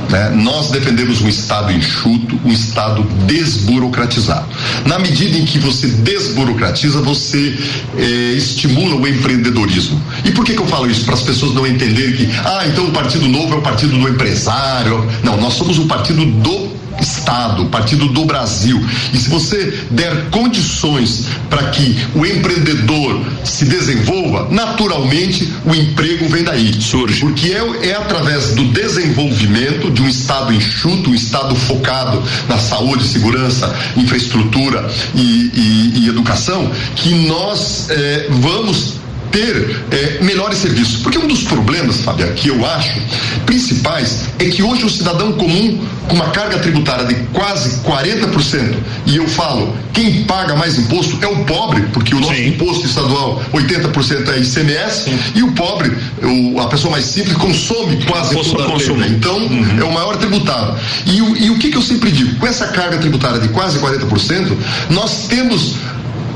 Né? 0.09 0.29
Nós 0.29 0.69
defendemos 0.71 1.21
um 1.21 1.29
Estado 1.29 1.71
enxuto, 1.71 2.39
um 2.43 2.51
Estado 2.51 3.03
desburocratizado. 3.25 4.45
Na 4.85 4.99
medida 4.99 5.37
em 5.37 5.45
que 5.45 5.59
você 5.59 5.87
desburocratiza, 5.87 7.01
você 7.01 7.57
eh, 7.97 8.33
estimula 8.35 8.95
o 8.95 9.07
empreendedorismo. 9.07 10.01
E 10.25 10.31
por 10.31 10.43
que, 10.43 10.53
que 10.53 10.59
eu 10.59 10.67
falo 10.67 10.89
isso? 10.89 11.05
Para 11.05 11.13
as 11.13 11.21
pessoas 11.21 11.53
não 11.53 11.65
entenderem 11.65 12.13
que, 12.13 12.29
ah, 12.43 12.65
então 12.67 12.85
o 12.85 12.91
Partido 12.91 13.27
Novo 13.27 13.53
é 13.53 13.57
o 13.57 13.61
partido 13.61 13.97
do 13.97 14.09
empresário. 14.09 15.07
Não, 15.23 15.37
nós 15.37 15.53
somos 15.53 15.77
o 15.79 15.85
partido 15.85 16.25
do 16.25 16.80
Estado, 17.01 17.65
Partido 17.65 18.07
do 18.07 18.25
Brasil. 18.25 18.81
E 19.13 19.17
se 19.17 19.29
você 19.29 19.85
der 19.89 20.29
condições 20.29 21.25
para 21.49 21.69
que 21.69 21.97
o 22.15 22.25
empreendedor 22.25 23.21
se 23.43 23.65
desenvolva, 23.65 24.47
naturalmente 24.49 25.51
o 25.65 25.73
emprego 25.73 26.27
vem 26.29 26.43
daí. 26.43 26.73
Surge. 26.81 27.19
Porque 27.19 27.51
é, 27.51 27.89
é 27.89 27.95
através 27.95 28.51
do 28.55 28.65
desenvolvimento 28.65 29.91
de 29.91 30.01
um 30.01 30.07
Estado 30.07 30.53
enxuto, 30.53 31.09
um 31.09 31.15
Estado 31.15 31.55
focado 31.55 32.21
na 32.47 32.57
saúde, 32.57 33.03
segurança, 33.03 33.73
infraestrutura 33.95 34.89
e, 35.15 35.51
e, 35.53 35.99
e 35.99 36.09
educação, 36.09 36.71
que 36.95 37.09
nós 37.27 37.87
eh, 37.89 38.27
vamos 38.29 39.00
ter 39.31 39.83
é, 39.91 40.23
melhores 40.23 40.57
serviços. 40.57 40.97
Porque 41.01 41.17
um 41.17 41.27
dos 41.27 41.43
problemas, 41.43 42.01
Fábio, 42.01 42.31
que 42.33 42.49
eu 42.49 42.65
acho 42.65 42.99
principais 43.45 44.25
é 44.39 44.45
que 44.45 44.61
hoje 44.61 44.85
o 44.85 44.89
cidadão 44.89 45.33
comum, 45.33 45.79
com 46.07 46.15
uma 46.15 46.29
carga 46.29 46.59
tributária 46.59 47.05
de 47.05 47.15
quase 47.33 47.79
40%, 47.81 48.75
e 49.05 49.17
eu 49.17 49.27
falo, 49.27 49.75
quem 49.93 50.23
paga 50.23 50.55
mais 50.55 50.77
imposto 50.77 51.17
é 51.21 51.27
o 51.27 51.43
pobre, 51.45 51.81
porque 51.93 52.15
o 52.15 52.19
nosso 52.19 52.33
Sim. 52.33 52.49
imposto 52.49 52.85
estadual, 52.85 53.41
80% 53.53 54.29
é 54.29 54.39
ICMS, 54.39 55.03
Sim. 55.05 55.19
e 55.35 55.43
o 55.43 55.51
pobre, 55.53 55.91
o, 56.21 56.59
a 56.59 56.67
pessoa 56.67 56.91
mais 56.91 57.05
simples, 57.05 57.35
consome 57.37 58.03
quase 58.05 58.35
toda 58.35 58.63
a. 58.63 59.07
Então, 59.07 59.37
uhum. 59.37 59.79
é 59.79 59.83
o 59.83 59.93
maior 59.93 60.17
tributado. 60.17 60.77
E, 61.05 61.21
o, 61.21 61.37
e 61.37 61.49
o 61.49 61.57
que, 61.57 61.69
que 61.69 61.77
eu 61.77 61.81
sempre 61.81 62.11
digo? 62.11 62.35
Com 62.37 62.47
essa 62.47 62.67
carga 62.67 62.97
tributária 62.97 63.39
de 63.39 63.49
quase 63.49 63.79
40%, 63.79 64.57
nós 64.89 65.27
temos 65.27 65.75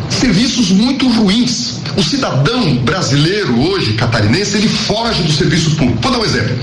serviços 0.09 0.71
muito 0.71 1.07
ruins. 1.07 1.81
O 1.97 2.03
cidadão 2.03 2.75
brasileiro 2.77 3.59
hoje, 3.59 3.93
catarinense, 3.93 4.57
ele 4.57 4.67
foge 4.67 5.23
do 5.23 5.31
serviço 5.31 5.71
público. 5.75 5.99
Vou 6.01 6.11
dar 6.11 6.19
um 6.19 6.25
exemplo. 6.25 6.57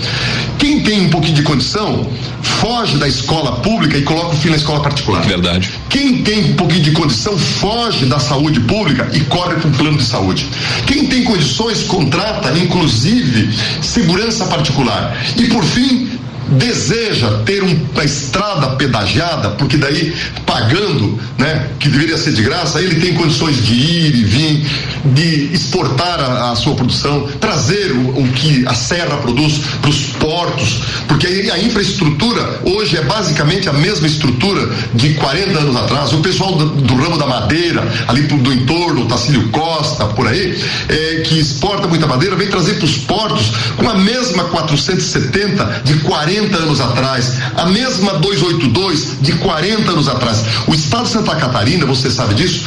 Quem 0.59 0.81
tem 0.81 1.07
um 1.07 1.09
pouquinho 1.11 1.35
de 1.35 1.43
condição, 1.43 2.11
foge 2.43 2.97
da 2.97 3.09
escola 3.09 3.61
pública 3.61 3.97
e 3.97 4.03
coloca 4.03 4.35
o 4.35 4.37
filho 4.37 4.51
na 4.51 4.57
escola 4.57 4.81
particular. 4.81 5.23
Verdade. 5.23 5.71
Quem 5.89 6.23
tem 6.23 6.53
um 6.53 6.55
pouquinho 6.55 6.83
de 6.83 6.93
condição, 6.93 7.37
foge 7.39 8.07
da 8.07 8.19
saúde 8.19 8.61
pública 8.61 9.09
e 9.13 9.21
corre 9.21 9.57
para 9.57 9.69
um 9.69 9.73
plano 9.73 9.99
de 9.99 10.05
saúde. 10.05 10.47
Quem 10.87 11.07
tem 11.07 11.25
condições, 11.25 11.83
contrata, 11.85 12.57
inclusive, 12.59 13.49
segurança 13.81 14.45
particular. 14.47 15.17
E 15.37 15.47
por 15.47 15.65
fim, 15.65 16.11
deseja 16.51 17.39
ter 17.45 17.63
uma 17.63 18.05
estrada 18.05 18.77
pedagiada, 18.77 19.51
porque 19.51 19.77
daí 19.77 20.15
pagando, 20.53 21.19
né, 21.39 21.69
que 21.79 21.89
deveria 21.89 22.19
ser 22.19 22.33
de 22.33 22.43
graça, 22.43 22.81
ele 22.81 23.01
tem 23.01 23.15
condições 23.15 23.65
de 23.65 23.73
ir 23.73 24.15
e 24.15 24.25
vir, 24.25 24.67
de 25.05 25.55
exportar 25.55 26.21
a, 26.21 26.53
a 26.53 26.57
sua 26.57 26.75
produção, 26.75 27.27
trazer 27.41 27.93
o, 27.93 28.21
o, 28.21 28.29
que 28.33 28.65
a 28.67 28.75
serra 28.75 29.17
produz 29.17 29.61
para 29.81 29.91
os 29.91 30.01
portos, 30.19 30.83
porque 31.09 31.51
a 31.53 31.59
infraestrutura 31.59 32.61
hoje 32.65 32.97
é 32.97 33.03
basicamente 33.03 33.69
a 33.69 33.73
mesma 33.73 34.07
estrutura 34.07 34.69
de 34.95 35.15
40 35.15 35.59
anos 35.59 35.77
atrás. 35.77 36.13
O 36.13 36.19
pessoal 36.19 36.55
do, 36.55 36.67
do 36.67 36.95
ramo 36.97 37.17
da 37.17 37.27
madeira, 37.27 37.83
ali 38.09 38.23
do 38.23 38.53
entorno, 38.53 39.07
Tacílio 39.07 39.49
Costa, 39.49 40.05
por 40.07 40.29
aí, 40.29 40.61
é, 40.89 41.23
que 41.27 41.39
exporta 41.39 41.89
muita 41.89 42.07
madeira, 42.07 42.37
vem 42.37 42.49
trazer 42.49 42.75
para 42.75 42.85
os 42.85 42.99
portos 42.99 43.53
com 43.77 43.89
a 43.89 43.95
mesma 43.95 44.45
470 44.45 45.83
de 45.85 45.95
40 46.01 46.43
40 46.43 46.57
anos 46.57 46.81
atrás, 46.81 47.39
a 47.57 47.67
mesma 47.67 48.15
282 48.15 49.19
de 49.21 49.33
40 49.35 49.91
anos 49.91 50.09
atrás. 50.09 50.42
O 50.67 50.75
estado 50.75 51.05
de 51.05 51.11
Santa 51.11 51.35
Catarina, 51.37 51.87
você 51.87 52.11
sabe 52.11 52.35
disso, 52.35 52.65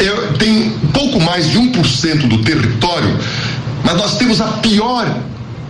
é, 0.00 0.36
tem 0.36 0.70
pouco 0.92 1.20
mais 1.20 1.50
de 1.50 1.58
1% 1.58 2.28
do 2.28 2.38
território, 2.42 3.18
mas 3.84 3.96
nós 3.96 4.16
temos 4.16 4.40
a 4.40 4.46
pior 4.46 5.06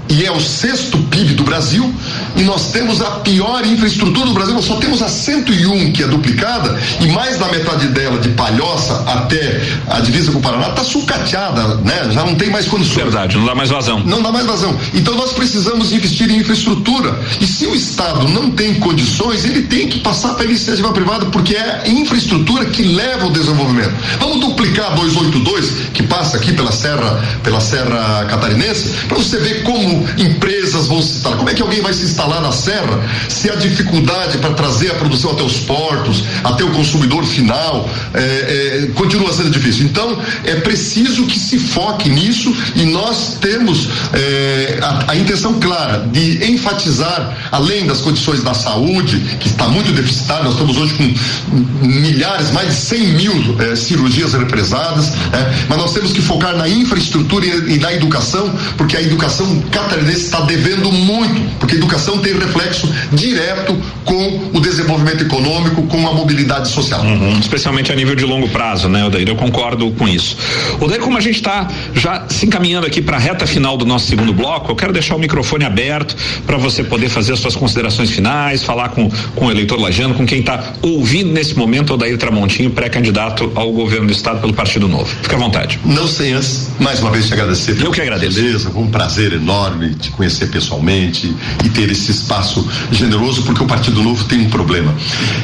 e 0.09 0.25
é 0.25 0.31
o 0.31 0.41
sexto 0.41 0.99
PIB 0.99 1.35
do 1.35 1.45
Brasil, 1.45 1.93
e 2.37 2.43
nós 2.43 2.73
temos 2.73 3.01
a 3.01 3.11
pior 3.21 3.65
infraestrutura 3.65 4.27
do 4.27 4.35
Brasil, 4.35 4.55
nós 4.55 4.65
só 4.65 4.77
temos 4.77 5.03
a 5.03 5.09
101 5.09 5.93
que 5.93 6.03
é 6.03 6.07
duplicada, 6.07 6.79
e 7.01 7.07
mais 7.09 7.39
da 7.39 7.49
metade 7.49 7.89
dela, 7.89 8.19
de 8.19 8.31
Palhoça 8.31 9.05
até 9.07 9.63
a 9.89 10.01
divisa 10.01 10.33
com 10.33 10.39
o 10.39 10.43
Paraná, 10.43 10.71
está 10.71 10.83
sucateada, 10.83 11.77
né? 11.77 12.11
Já 12.11 12.25
não 12.25 12.35
tem 12.35 12.51
mais 12.51 12.67
condições. 12.67 13.05
Verdade, 13.05 13.37
não 13.37 13.47
dá 13.47 13.55
mais 13.55 13.71
vazão. 13.71 14.01
Não 14.01 14.23
dá 14.23 14.33
mais 14.33 14.47
vazão. 14.47 14.77
Então 14.93 15.15
nós 15.15 15.33
precisamos 15.33 15.93
investir 15.93 16.29
em 16.31 16.39
infraestrutura. 16.39 17.19
E 17.41 17.47
se 17.47 17.67
o 17.67 17.75
Estado 17.75 18.29
não 18.29 18.51
tem 18.51 18.75
condições, 18.75 19.45
ele 19.45 19.63
tem 19.63 19.89
que 19.89 20.01
passar 20.01 20.35
para 20.35 20.43
a 20.43 20.47
iniciativa 20.47 20.93
privada, 20.93 21.27
porque 21.27 21.55
é 21.55 21.83
a 21.85 21.89
infraestrutura 21.89 22.67
que 22.67 22.83
leva 22.83 23.25
ao 23.25 23.31
desenvolvimento. 23.31 23.95
Vamos 24.19 24.41
duplicar 24.41 24.93
a 24.93 24.95
282, 24.97 25.91
que 25.93 26.03
passa 26.03 26.37
aqui 26.37 26.53
pela 26.53 26.73
Serra, 26.73 27.23
pela 27.43 27.61
Serra 27.61 28.25
Catarinense, 28.29 29.07
para 29.07 29.17
você 29.17 29.39
ver 29.39 29.63
como 29.63 30.07
empresas 30.19 30.87
vão 30.87 31.01
se 31.01 31.17
instalar. 31.17 31.39
Como 31.39 31.51
é 31.51 31.55
que 31.55 31.63
alguém 31.63 31.81
vai 31.81 31.93
se 31.93 32.05
instalar? 32.05 32.24
Instalar 32.25 32.41
na 32.41 32.53
serra 32.53 33.03
se 33.29 33.51
a 33.51 33.55
dificuldade 33.55 34.39
para 34.39 34.55
trazer 34.55 34.91
a 34.91 34.95
produção 34.95 35.33
até 35.33 35.43
os 35.43 35.61
portos, 35.61 36.25
até 36.43 36.65
o 36.65 36.71
consumidor 36.71 37.25
final, 37.25 37.89
é, 38.13 38.21
é, 38.21 38.87
continua 38.95 39.33
sendo 39.33 39.51
difícil. 39.51 39.85
Então, 39.85 40.19
é 40.45 40.57
preciso 40.57 41.27
que 41.27 41.39
se 41.39 41.59
foque 41.59 42.09
nisso 42.09 42.55
e 42.75 42.85
nós 42.85 43.39
temos 43.41 43.89
é, 44.13 44.79
a, 44.83 45.13
a, 45.13 45.17
intenção 45.17 45.55
clara 45.61 46.07
de 46.11 46.51
enfatizar, 46.51 47.49
além 47.53 47.87
das 47.87 48.01
condições 48.01 48.43
da 48.43 48.55
saúde, 48.55 49.19
que 49.39 49.49
está 49.49 49.69
muito 49.69 49.93
deficitária, 49.93 50.45
nós 50.45 50.55
estamos 50.55 50.77
hoje 50.77 50.95
com 50.95 51.87
milhares, 51.87 52.51
mais 52.51 52.69
de 52.69 52.75
100 52.75 53.07
mil 53.15 53.57
é, 53.61 53.77
cirurgias 53.77 54.33
represadas, 54.35 55.09
é, 55.09 55.65
mas 55.69 55.79
nós 55.79 55.93
temos 55.93 56.13
que 56.13 56.23
focar 56.23 56.57
na 56.57 56.69
infraestrutura 56.69 57.45
e, 57.45 57.75
e 57.75 57.79
na 57.79 57.93
educação, 57.93 58.53
porque 58.77 58.97
a 58.97 59.03
educação 59.03 59.63
catarinense 59.71 60.25
está 60.25 60.41
devendo 60.41 60.91
muito, 60.91 61.59
porque 61.59 61.75
a 61.75 61.79
educação 61.79 62.14
tem 62.19 62.35
reflexo 62.35 62.93
direto 63.13 63.77
com 64.05 64.51
o 64.53 64.61
desenvolvimento 64.61 65.23
econômico, 65.23 65.83
com 65.85 66.07
a 66.07 66.13
mobilidade 66.13 66.69
social. 66.69 67.03
Uhum, 67.03 67.39
especialmente 67.39 67.93
a 67.93 67.95
nível 67.95 68.15
de 68.15 68.25
longo 68.25 68.49
prazo, 68.49 68.89
né, 68.89 69.05
Odair? 69.05 69.29
Eu 69.29 69.37
concordo 69.37 69.91
com 69.93 70.07
isso. 70.07 70.37
Odair, 70.81 71.01
como 71.01 71.17
a 71.17 71.21
gente 71.21 71.37
está 71.37 71.69
já 71.95 72.27
se 72.29 72.47
encaminhando 72.47 72.87
aqui 72.87 73.01
para 73.01 73.17
a 73.17 73.21
reta 73.21 73.47
final 73.47 73.77
do 73.77 73.85
nosso 73.85 74.07
segundo 74.07 74.33
bloco, 74.33 74.71
eu 74.71 74.77
quero 74.77 74.93
deixar 74.93 75.17
o 75.17 75.19
microfone 75.19 75.65
aberto 75.65 76.17
para 76.47 76.57
você 76.57 76.85
poder 76.85 77.09
fazer 77.09 77.33
as 77.33 77.41
suas 77.41 77.57
considerações 77.57 78.11
finais, 78.11 78.63
falar 78.63 78.91
com, 78.91 79.11
com 79.35 79.47
o 79.47 79.51
eleitor 79.51 79.81
lajano, 79.81 80.15
com 80.15 80.27
quem 80.27 80.41
está 80.41 80.75
ouvindo 80.83 81.33
nesse 81.33 81.57
momento, 81.57 81.95
Odair 81.95 82.17
Tramontinho, 82.19 82.71
pré-candidato 82.71 83.51
ao 83.55 83.73
governo 83.73 84.07
do 84.07 84.13
estado 84.13 84.41
pelo 84.41 84.53
Partido 84.53 84.89
Novo. 84.89 85.07
Fica 85.23 85.37
à 85.37 85.39
vontade. 85.39 85.79
Não 85.85 86.07
sem 86.07 86.33
antes, 86.33 86.71
mais 86.79 87.01
uma 87.01 87.11
vez, 87.11 87.27
te 87.27 87.33
agradecer. 87.33 87.77
Eu 87.81 87.91
que 87.91 88.01
agradeço. 88.01 88.41
Beleza, 88.41 88.71
foi 88.71 88.83
um 88.83 88.91
prazer 88.91 89.33
enorme 89.33 89.95
te 89.95 90.11
conhecer 90.11 90.47
pessoalmente 90.49 91.35
e 91.65 91.69
ter 91.69 91.91
esse 91.91 92.04
espaço 92.11 92.67
generoso, 92.91 93.43
porque 93.43 93.63
o 93.63 93.67
Partido 93.67 94.03
Novo 94.03 94.25
tem 94.25 94.41
um 94.41 94.51
problema. 94.51 94.95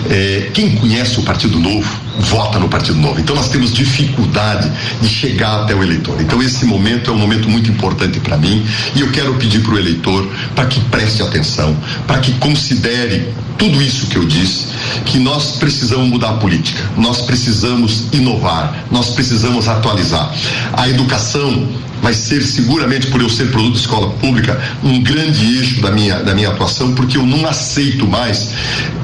É, 0.09 0.51
quem 0.53 0.77
conhece 0.77 1.18
o 1.18 1.23
Partido 1.23 1.59
Novo 1.59 1.88
vota 2.18 2.59
no 2.59 2.68
Partido 2.68 2.99
Novo. 2.99 3.20
Então 3.20 3.35
nós 3.35 3.49
temos 3.49 3.73
dificuldade 3.73 4.70
de 5.01 5.09
chegar 5.09 5.62
até 5.62 5.75
o 5.75 5.83
eleitor. 5.83 6.20
Então 6.20 6.42
esse 6.42 6.64
momento 6.64 7.11
é 7.11 7.12
um 7.12 7.18
momento 7.18 7.49
muito 7.49 7.70
importante 7.70 8.20
para 8.20 8.37
mim 8.37 8.64
e 8.94 9.01
eu 9.01 9.11
quero 9.11 9.35
pedir 9.35 9.62
para 9.62 9.75
o 9.75 9.79
eleitor 9.79 10.29
para 10.55 10.66
que 10.66 10.81
preste 10.81 11.23
atenção, 11.23 11.77
para 12.07 12.18
que 12.18 12.33
considere 12.35 13.29
tudo 13.57 13.83
isso 13.83 14.07
que 14.07 14.16
eu 14.16 14.25
disse, 14.25 14.68
que 15.05 15.18
nós 15.18 15.57
precisamos 15.57 16.09
mudar 16.09 16.31
a 16.31 16.33
política, 16.35 16.83
nós 16.96 17.20
precisamos 17.20 18.05
inovar, 18.11 18.87
nós 18.90 19.11
precisamos 19.11 19.68
atualizar. 19.68 20.35
A 20.73 20.88
educação 20.88 21.68
vai 22.02 22.14
ser 22.14 22.42
seguramente 22.42 23.08
por 23.08 23.20
eu 23.20 23.28
ser 23.28 23.50
produto 23.50 23.74
de 23.74 23.80
escola 23.80 24.10
pública 24.14 24.60
um 24.82 25.02
grande 25.02 25.58
eixo 25.58 25.80
da 25.80 25.90
minha 25.90 26.20
da 26.20 26.34
minha 26.34 26.48
atuação 26.48 26.94
porque 26.94 27.16
eu 27.16 27.26
não 27.26 27.46
aceito 27.46 28.06
mais 28.06 28.50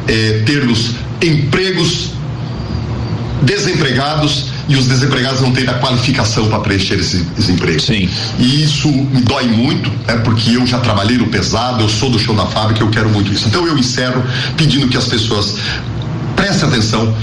é, 0.08 0.42
termos 0.44 0.92
empregos 1.22 2.12
desempregados 3.42 4.46
e 4.68 4.76
os 4.76 4.86
desempregados 4.86 5.40
não 5.40 5.52
têm 5.52 5.68
a 5.68 5.74
qualificação 5.74 6.48
para 6.48 6.58
preencher 6.60 6.94
esses, 6.94 7.48
empregos. 7.48 7.84
Sim. 7.84 8.08
E 8.38 8.62
isso 8.64 8.88
me 8.88 9.20
dói 9.22 9.46
muito, 9.46 9.90
é 10.08 10.16
porque 10.16 10.56
eu 10.56 10.66
já 10.66 10.78
trabalhei 10.78 11.16
no 11.16 11.28
pesado, 11.28 11.84
eu 11.84 11.88
sou 11.88 12.10
do 12.10 12.18
chão 12.18 12.34
da 12.34 12.46
fábrica, 12.46 12.82
eu 12.82 12.90
quero 12.90 13.08
muito 13.08 13.32
isso. 13.32 13.46
Então 13.46 13.66
eu 13.66 13.78
encerro 13.78 14.24
pedindo 14.56 14.88
que 14.88 14.96
as 14.96 15.06
pessoas 15.06 15.58
prestem 16.34 16.68
atenção, 16.68 17.14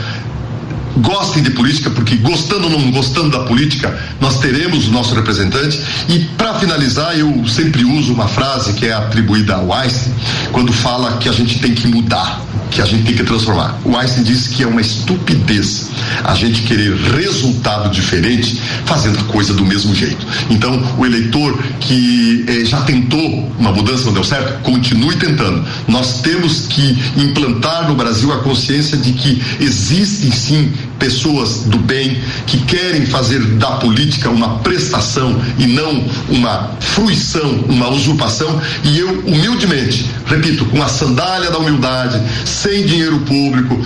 gostem 0.98 1.44
de 1.44 1.52
política, 1.52 1.90
porque 1.90 2.16
gostando 2.18 2.66
ou 2.66 2.70
não 2.70 2.92
gostando 2.92 3.30
da 3.30 3.44
política, 3.46 3.98
nós 4.20 4.40
teremos 4.40 4.88
o 4.88 4.92
nosso 4.92 5.16
representante. 5.16 5.82
E 6.10 6.20
para 6.38 6.54
finalizar, 6.56 7.18
eu 7.18 7.48
sempre 7.48 7.84
uso 7.84 8.14
uma 8.14 8.28
frase 8.28 8.74
que 8.74 8.86
é 8.86 8.94
atribuída 8.94 9.56
ao 9.56 9.74
Einstein, 9.74 10.14
quando 10.52 10.72
fala 10.72 11.18
que 11.18 11.30
a 11.30 11.32
gente 11.32 11.60
tem 11.60 11.74
que 11.74 11.88
mudar, 11.88 12.42
que 12.74 12.82
a 12.82 12.86
gente 12.86 13.04
tem 13.04 13.16
que 13.16 13.24
transformar. 13.24 13.80
O 13.86 13.96
Einstein 13.96 14.24
disse 14.24 14.50
que 14.50 14.64
é 14.64 14.68
uma 14.68 14.82
estupidez 14.82 15.92
a 16.24 16.34
gente 16.34 16.64
querer 16.64 16.96
resultado 16.96 17.90
diferente 17.90 18.60
fazendo 18.86 19.20
a 19.20 19.24
coisa 19.24 19.54
do 19.54 19.66
mesmo 19.66 19.94
jeito. 19.94 20.26
Então, 20.50 20.82
o 20.98 21.06
eleitor 21.06 21.58
que 21.80 22.46
eh, 22.48 22.66
já 22.66 22.82
tentou 22.82 23.52
uma 23.60 23.72
mudança 23.72 24.06
não 24.06 24.14
deu 24.14 24.24
certo, 24.24 24.62
continue 24.64 25.16
tentando. 25.18 25.66
Nós 25.88 26.22
temos 26.22 26.68
que 26.68 26.98
implantar 27.16 27.88
no 27.88 27.96
Brasil 27.96 28.32
a 28.34 28.40
consciência 28.40 28.98
de 28.98 29.14
que 29.14 29.42
existem 29.60 30.32
sim 30.32 30.72
pessoas 31.04 31.66
do 31.66 31.78
bem 31.80 32.18
que 32.48 32.58
querem 32.60 33.06
fazer 33.06 33.40
da 33.58 33.72
política 33.72 34.30
uma 34.30 34.60
prestação 34.60 35.38
e 35.60 35.68
não 35.68 36.06
uma 36.30 36.78
fruição, 36.80 37.66
uma 37.68 37.90
usurpação. 37.90 38.62
E 38.86 39.00
eu, 39.00 39.20
humildemente, 39.26 40.10
repito, 40.26 40.64
com 40.68 40.82
a 40.82 40.88
sandália 40.88 41.52
da 41.52 41.58
humildade, 41.58 42.22
sem 42.46 42.86
dinheiro 42.86 43.20
público, 43.20 43.86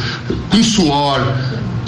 com 0.51 0.63
suor, 0.63 1.19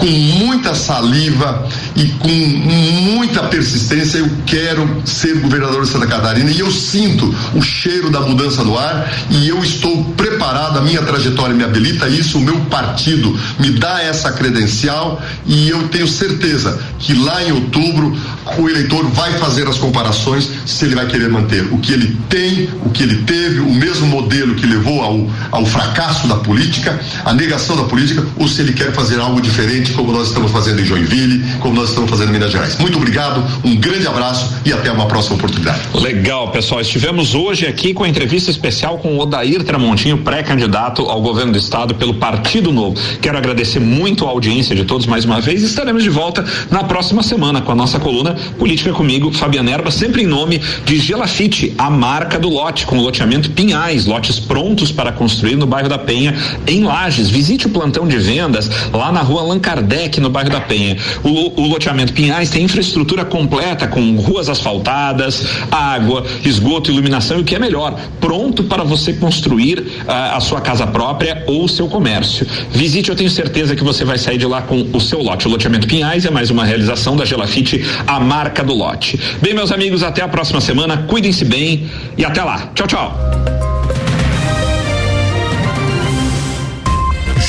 com 0.00 0.06
muita 0.06 0.74
saliva 0.74 1.68
e 1.94 2.06
com 2.06 2.28
muita 2.28 3.42
persistência, 3.44 4.18
eu 4.18 4.30
quero 4.46 5.02
ser 5.04 5.38
governador 5.38 5.82
de 5.82 5.90
Santa 5.90 6.06
Catarina. 6.06 6.50
E 6.50 6.58
eu 6.58 6.70
sinto 6.70 7.32
o 7.54 7.60
cheiro 7.60 8.10
da 8.10 8.20
mudança 8.20 8.64
no 8.64 8.78
ar 8.78 9.12
e 9.30 9.46
eu 9.46 9.58
estou 9.58 10.02
preparado, 10.16 10.78
a 10.78 10.80
minha 10.80 11.02
trajetória 11.02 11.54
me 11.54 11.62
habilita 11.62 12.08
isso, 12.08 12.38
o 12.38 12.40
meu 12.40 12.58
partido 12.62 13.38
me 13.58 13.70
dá 13.70 14.02
essa 14.02 14.32
credencial 14.32 15.22
e 15.46 15.68
eu 15.68 15.88
tenho 15.88 16.08
certeza 16.08 16.80
que 16.98 17.12
lá 17.12 17.44
em 17.44 17.52
outubro 17.52 18.16
o 18.58 18.68
eleitor 18.68 19.06
vai 19.10 19.38
fazer 19.38 19.68
as 19.68 19.76
comparações 19.76 20.48
se 20.64 20.84
ele 20.86 20.94
vai 20.94 21.06
querer 21.06 21.28
manter 21.28 21.62
o 21.70 21.78
que 21.78 21.92
ele 21.92 22.16
tem, 22.28 22.70
o 22.84 22.90
que 22.90 23.02
ele 23.02 23.22
teve, 23.24 23.60
o 23.60 23.72
mesmo 23.72 24.06
modelo 24.06 24.54
que 24.54 24.66
levou 24.66 25.02
ao, 25.02 25.30
ao 25.50 25.66
fracasso 25.66 26.26
da 26.26 26.36
política, 26.36 26.98
a 27.24 27.34
negação 27.34 27.76
da 27.76 27.84
política, 27.84 28.24
ou 28.38 28.48
se 28.48 28.62
ele 28.62 28.72
quer 28.72 28.92
fazer 28.92 29.20
algo 29.20 29.40
diferente 29.40 29.89
como 29.92 30.12
nós 30.12 30.28
estamos 30.28 30.50
fazendo 30.50 30.80
em 30.80 30.84
Joinville, 30.84 31.44
como 31.60 31.74
nós 31.74 31.90
estamos 31.90 32.10
fazendo 32.10 32.30
em 32.30 32.32
Minas 32.32 32.52
Gerais. 32.52 32.78
Muito 32.78 32.98
obrigado, 32.98 33.42
um 33.64 33.76
grande 33.76 34.06
abraço 34.06 34.54
e 34.64 34.72
até 34.72 34.90
uma 34.90 35.06
próxima 35.06 35.36
oportunidade. 35.36 35.80
Legal, 35.94 36.50
pessoal. 36.50 36.80
Estivemos 36.80 37.34
hoje 37.34 37.66
aqui 37.66 37.92
com 37.94 38.04
a 38.04 38.08
entrevista 38.08 38.50
especial 38.50 38.98
com 38.98 39.16
o 39.16 39.20
Odair 39.20 39.62
Tramontinho, 39.62 40.18
pré-candidato 40.18 41.02
ao 41.02 41.20
governo 41.20 41.52
do 41.52 41.58
estado 41.58 41.94
pelo 41.94 42.14
Partido 42.14 42.72
Novo. 42.72 42.96
Quero 43.20 43.36
agradecer 43.36 43.80
muito 43.80 44.26
a 44.26 44.30
audiência 44.30 44.74
de 44.74 44.84
todos 44.84 45.06
mais 45.06 45.24
uma 45.24 45.40
vez. 45.40 45.62
Estaremos 45.62 46.02
de 46.02 46.10
volta 46.10 46.44
na 46.70 46.84
próxima 46.84 47.22
semana 47.22 47.60
com 47.60 47.72
a 47.72 47.74
nossa 47.74 47.98
coluna 47.98 48.36
Política 48.58 48.92
comigo, 48.92 49.32
Fabiana 49.32 49.70
Erba, 49.70 49.90
sempre 49.90 50.22
em 50.22 50.26
nome 50.26 50.60
de 50.84 50.98
Gelafite, 50.98 51.74
a 51.78 51.88
marca 51.90 52.38
do 52.38 52.48
lote, 52.48 52.86
com 52.86 52.98
loteamento 52.98 53.50
Pinhais, 53.50 54.06
lotes 54.06 54.38
prontos 54.38 54.92
para 54.92 55.12
construir 55.12 55.56
no 55.56 55.66
bairro 55.66 55.88
da 55.88 55.98
Penha, 55.98 56.34
em 56.66 56.84
Lages. 56.84 57.28
Visite 57.28 57.66
o 57.66 57.70
plantão 57.70 58.06
de 58.06 58.18
vendas 58.18 58.70
lá 58.92 59.12
na 59.12 59.20
rua 59.20 59.42
Lancar 59.42 59.69
Kardec, 59.70 60.20
no 60.20 60.28
bairro 60.28 60.50
da 60.50 60.60
Penha. 60.60 60.96
O, 61.22 61.62
o 61.62 61.66
loteamento 61.66 62.12
Pinhais 62.12 62.50
tem 62.50 62.64
infraestrutura 62.64 63.24
completa 63.24 63.86
com 63.86 64.16
ruas 64.16 64.48
asfaltadas, 64.48 65.46
água, 65.70 66.24
esgoto, 66.44 66.90
iluminação 66.90 67.38
e 67.38 67.42
o 67.42 67.44
que 67.44 67.54
é 67.54 67.58
melhor, 67.58 67.98
pronto 68.20 68.64
para 68.64 68.82
você 68.82 69.12
construir 69.12 69.78
uh, 69.78 70.34
a 70.34 70.40
sua 70.40 70.60
casa 70.60 70.86
própria 70.86 71.44
ou 71.46 71.64
o 71.64 71.68
seu 71.68 71.86
comércio. 71.86 72.46
Visite, 72.72 73.10
eu 73.10 73.16
tenho 73.16 73.30
certeza 73.30 73.76
que 73.76 73.84
você 73.84 74.04
vai 74.04 74.18
sair 74.18 74.38
de 74.38 74.46
lá 74.46 74.62
com 74.62 74.88
o 74.92 75.00
seu 75.00 75.22
lote. 75.22 75.46
O 75.46 75.50
loteamento 75.50 75.86
Pinhais 75.86 76.26
é 76.26 76.30
mais 76.30 76.50
uma 76.50 76.64
realização 76.64 77.16
da 77.16 77.24
Gelafite, 77.24 77.84
a 78.06 78.18
marca 78.18 78.64
do 78.64 78.74
lote. 78.74 79.20
Bem, 79.40 79.54
meus 79.54 79.70
amigos, 79.70 80.02
até 80.02 80.22
a 80.22 80.28
próxima 80.28 80.60
semana. 80.60 81.04
Cuidem-se 81.06 81.44
bem 81.44 81.88
e 82.18 82.24
até 82.24 82.42
lá. 82.42 82.70
Tchau, 82.74 82.86
tchau. 82.88 83.16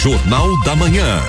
Jornal 0.04 0.48
da 0.64 0.76
Manhã. 0.76 1.20